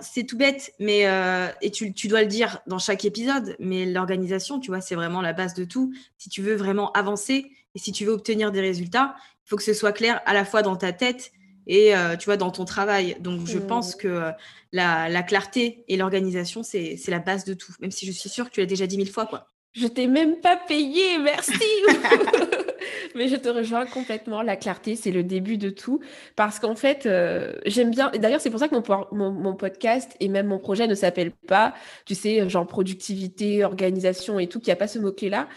[0.00, 3.86] c'est tout bête, mais euh, et tu, tu, dois le dire dans chaque épisode, mais
[3.86, 5.92] l'organisation, tu vois, c'est vraiment la base de tout.
[6.18, 9.14] Si tu veux vraiment avancer et si tu veux obtenir des résultats,
[9.46, 11.32] il faut que ce soit clair à la fois dans ta tête
[11.66, 13.16] et euh, tu vois dans ton travail.
[13.20, 13.66] Donc je mmh.
[13.66, 14.30] pense que euh,
[14.72, 17.72] la, clarté et l'organisation c'est la base de tout.
[17.80, 19.48] Même si je suis sûre que tu l'as déjà dit mille fois quoi.
[19.74, 21.52] Je t'ai même pas payé, merci.
[23.14, 24.42] Mais je te rejoins complètement.
[24.42, 26.00] La clarté, c'est le début de tout.
[26.36, 28.10] Parce qu'en fait, euh, j'aime bien.
[28.10, 31.74] D'ailleurs, c'est pour ça que mon, mon, podcast et même mon projet ne s'appelle pas,
[32.06, 35.48] tu sais, genre productivité, organisation et tout, qu'il n'y a pas ce mot-clé-là.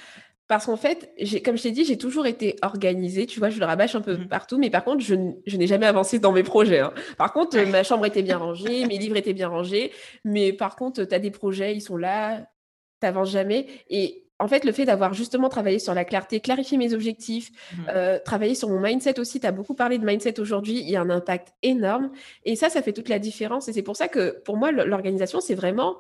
[0.47, 1.11] Parce qu'en fait,
[1.43, 3.25] comme je t'ai dit, j'ai toujours été organisée.
[3.25, 4.27] Tu vois, je le rabâche un peu mmh.
[4.27, 4.59] partout.
[4.59, 6.81] Mais par contre, je, n'ai jamais avancé dans mes projets.
[6.81, 6.93] Hein.
[7.17, 9.91] Par contre, ma chambre était bien rangée, mes livres étaient bien rangés.
[10.23, 12.41] Mais par contre, tu as des projets, ils sont là,
[13.01, 13.65] tu n'avances jamais.
[13.89, 17.81] Et en fait, le fait d'avoir justement travaillé sur la clarté, clarifier mes objectifs, mmh.
[17.89, 20.95] euh, travailler sur mon mindset aussi, tu as beaucoup parlé de mindset aujourd'hui, il y
[20.95, 22.11] a un impact énorme.
[22.43, 23.67] Et ça, ça fait toute la différence.
[23.67, 25.97] Et c'est pour ça que pour moi, l'organisation, c'est vraiment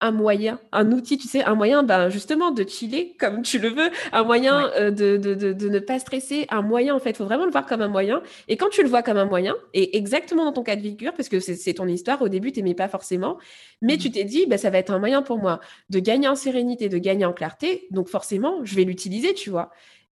[0.00, 3.68] un moyen, un outil, tu sais, un moyen ben, justement de chiller comme tu le
[3.68, 7.16] veux, un moyen euh, de, de, de, ne pas stresser, un moyen en fait, il
[7.16, 8.22] faut vraiment le voir comme un moyen.
[8.48, 11.12] Et quand tu le vois comme un moyen, et exactement dans ton cas de figure,
[11.14, 13.38] parce que c'est ton histoire, au début, tu n'aimais pas forcément,
[13.82, 16.28] mais tu mmh t'es dit, ben, ça va être un moyen pour moi de gagner
[16.28, 19.70] en sérénité, de gagner en clarté, donc forcément, je vais l'utiliser, tu vois.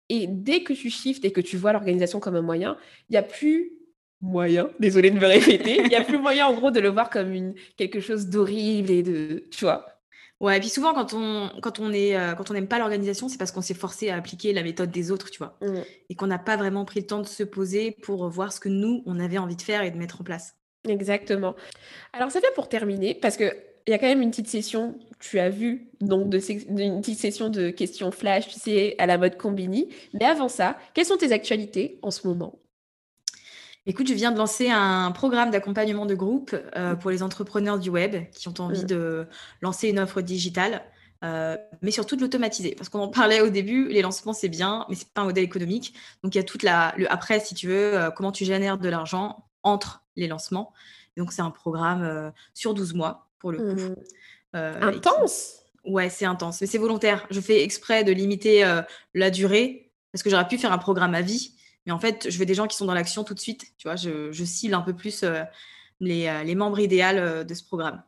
[0.09, 2.77] Et dès que tu shifts et que tu vois l'organisation comme un moyen,
[3.09, 3.73] il n'y a plus
[4.25, 7.11] moyen, désolé de me répéter, il n'y a plus moyen en gros de le voir
[7.11, 9.87] comme une, quelque chose d'horrible et de, tu vois.
[10.41, 13.29] Ouais, et puis souvent quand on quand on est euh, quand on n'aime pas l'organisation,
[13.29, 15.79] c'est parce qu'on s'est forcé à appliquer la méthode des autres, tu vois, mmh.
[16.11, 18.69] et qu'on n'a pas vraiment pris le temps de se poser pour voir ce que
[18.69, 20.57] nous on avait envie de faire et de mettre en place.
[20.89, 21.55] Exactement.
[22.13, 23.55] Alors ça fait pour terminer parce que
[23.87, 27.19] il y a quand même une petite session, tu as vu, donc de, une petite
[27.19, 29.89] session de questions flash, tu sais, à la mode combini.
[30.15, 32.59] Mais avant ça, quelles sont tes actualités en ce moment?
[33.87, 37.91] Écoute, je viens de lancer un programme d'accompagnement de groupe euh, pour les entrepreneurs du
[37.91, 39.27] web qui ont envie de
[39.61, 40.83] lancer une offre digitale,
[41.23, 42.75] euh, mais surtout de l'automatiser.
[42.75, 45.45] Parce qu'on en parlait au début, les lancements c'est bien, mais c'est pas un modèle
[45.45, 45.93] économique.
[46.23, 48.79] Donc il y a toute la le après, si tu veux, euh, comment tu génères
[48.79, 50.73] de l'argent entre les lancements.
[51.19, 53.95] Donc c'est un programme sur 12 mois pour le coup.
[54.55, 54.59] Mmh.
[54.83, 55.61] intense?
[55.85, 57.27] Ouais, c'est intense, mais c'est volontaire.
[57.31, 58.65] Je fais exprès de limiter
[59.13, 61.55] la durée parce que j'aurais pu faire un programme à vie
[61.87, 63.67] mais en fait, je veux des gens qui sont dans l'action tout de suite.
[63.77, 65.43] Tu vois, je, cible un peu plus euh,
[66.01, 68.03] les, euh, les, membres idéaux euh, de ce programme.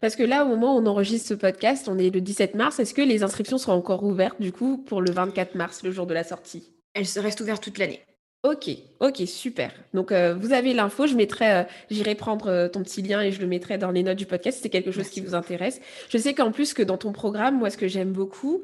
[0.00, 2.78] Parce que là, au moment où on enregistre ce podcast, on est le 17 mars.
[2.78, 6.06] Est-ce que les inscriptions seront encore ouvertes du coup pour le 24 mars, le jour
[6.06, 6.72] de la sortie?
[6.94, 8.00] Elles restent ouvertes toute l'année.
[8.42, 9.70] Ok, ok, super.
[9.92, 13.76] Donc vous avez l'info, je mettrai, j'irai prendre ton petit lien et je le mettrai
[13.76, 15.78] dans les notes du podcast si c'est quelque chose qui vous intéresse.
[16.08, 18.62] Je sais qu'en plus que dans ton programme, moi ce que j'aime beaucoup,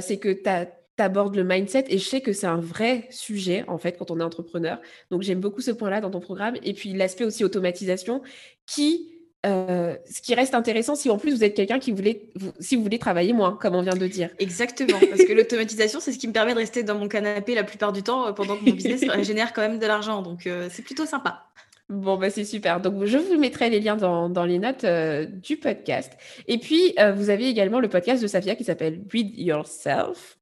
[0.00, 0.68] c'est que tu as
[0.98, 4.20] abordes le mindset et je sais que c'est un vrai sujet en fait quand on
[4.20, 4.80] est entrepreneur.
[5.10, 8.22] Donc j'aime beaucoup ce point-là dans ton programme et puis l'aspect aussi automatisation
[8.66, 9.12] qui
[9.44, 12.82] euh, ce qui reste intéressant si en plus vous êtes quelqu'un qui voulait si vous
[12.82, 14.30] voulez travailler moins comme on vient de dire.
[14.38, 17.62] Exactement parce que l'automatisation c'est ce qui me permet de rester dans mon canapé la
[17.62, 20.68] plupart du temps euh, pendant que mon business génère quand même de l'argent donc euh,
[20.70, 21.44] c'est plutôt sympa.
[21.88, 22.80] Bon, bah, c'est super.
[22.80, 26.12] Donc, je vous mettrai les liens dans, dans les notes euh, du podcast.
[26.48, 30.36] Et puis, euh, vous avez également le podcast de Safia qui s'appelle Read Yourself.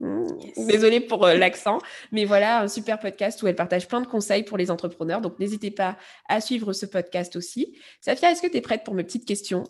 [0.56, 1.80] Désolée pour euh, l'accent,
[2.12, 5.20] mais voilà, un super podcast où elle partage plein de conseils pour les entrepreneurs.
[5.20, 5.98] Donc, n'hésitez pas
[6.30, 7.76] à suivre ce podcast aussi.
[8.00, 9.64] Safia, est-ce que tu es prête pour mes petites questions?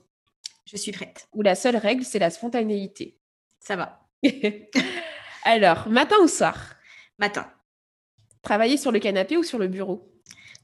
[0.67, 1.27] Je suis prête.
[1.33, 3.19] Où la seule règle, c'est la spontanéité.
[3.59, 4.07] Ça va.
[5.45, 6.77] Alors, matin ou soir?
[7.19, 7.51] Matin.
[8.43, 10.09] Travailler sur le canapé ou sur le bureau?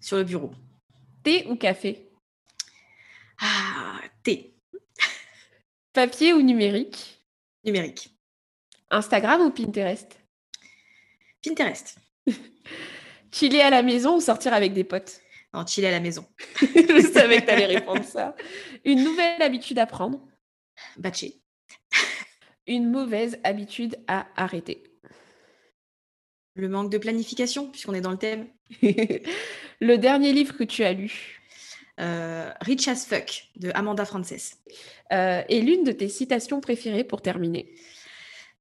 [0.01, 0.53] Sur le bureau.
[1.23, 2.11] Thé ou café?
[3.41, 4.55] Ah, thé.
[5.93, 7.23] Papier ou numérique?
[7.65, 8.11] Numérique.
[8.91, 10.19] Instagram ou Pinterest?
[11.43, 11.97] Pinterest.
[13.33, 15.21] Chiller à la maison ou sortir avec des potes?
[15.53, 16.27] Non, chiller à la maison.
[16.61, 18.35] Je savais que tu allais répondre ça.
[18.85, 20.21] Une nouvelle habitude à prendre?
[20.97, 21.41] Batcher.
[22.67, 24.85] Une mauvaise habitude à arrêter
[26.55, 28.49] Le manque de planification, puisqu'on est dans le thème.
[29.81, 31.41] Le dernier livre que tu as lu
[32.01, 34.57] euh, Rich as Fuck de Amanda Frances.
[35.13, 37.73] Euh, et l'une de tes citations préférées pour terminer?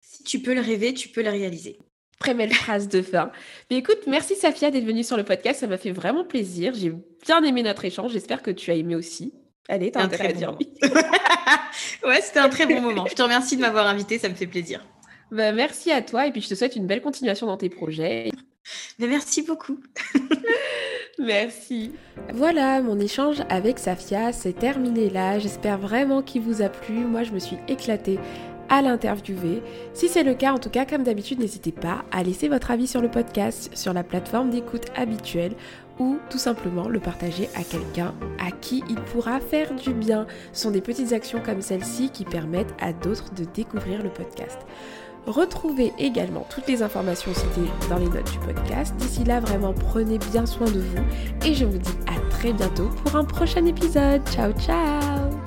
[0.01, 1.79] Si tu peux le rêver, tu peux le réaliser.
[2.19, 3.31] Très belle phrase de fin.
[3.69, 5.61] Mais écoute, merci Safia d'être venue sur le podcast.
[5.61, 6.73] Ça m'a fait vraiment plaisir.
[6.75, 6.91] J'ai
[7.25, 8.11] bien aimé notre échange.
[8.11, 9.33] J'espère que tu as aimé aussi.
[9.69, 10.73] Allez, t'as intérêt à dire oui.
[12.03, 13.05] ouais, c'était un très bon moment.
[13.07, 14.17] Je te remercie de m'avoir invité.
[14.17, 14.85] Ça me fait plaisir.
[15.31, 16.27] Bah, merci à toi.
[16.27, 18.31] Et puis, je te souhaite une belle continuation dans tes projets.
[18.97, 19.79] Bah, merci beaucoup.
[21.19, 21.91] Merci.
[22.33, 25.37] Voilà, mon échange avec Safia, c'est terminé là.
[25.37, 27.05] J'espère vraiment qu'il vous a plu.
[27.05, 28.19] Moi, je me suis éclatée
[28.69, 29.61] à l'interviewer.
[29.93, 32.87] Si c'est le cas, en tout cas, comme d'habitude, n'hésitez pas à laisser votre avis
[32.87, 35.53] sur le podcast, sur la plateforme d'écoute habituelle
[35.99, 40.25] ou tout simplement le partager à quelqu'un à qui il pourra faire du bien.
[40.53, 44.59] Ce sont des petites actions comme celle-ci qui permettent à d'autres de découvrir le podcast.
[45.27, 48.95] Retrouvez également toutes les informations citées dans les notes du podcast.
[48.97, 51.03] D'ici là, vraiment prenez bien soin de vous
[51.45, 54.21] et je vous dis à très bientôt pour un prochain épisode.
[54.29, 55.38] Ciao ciao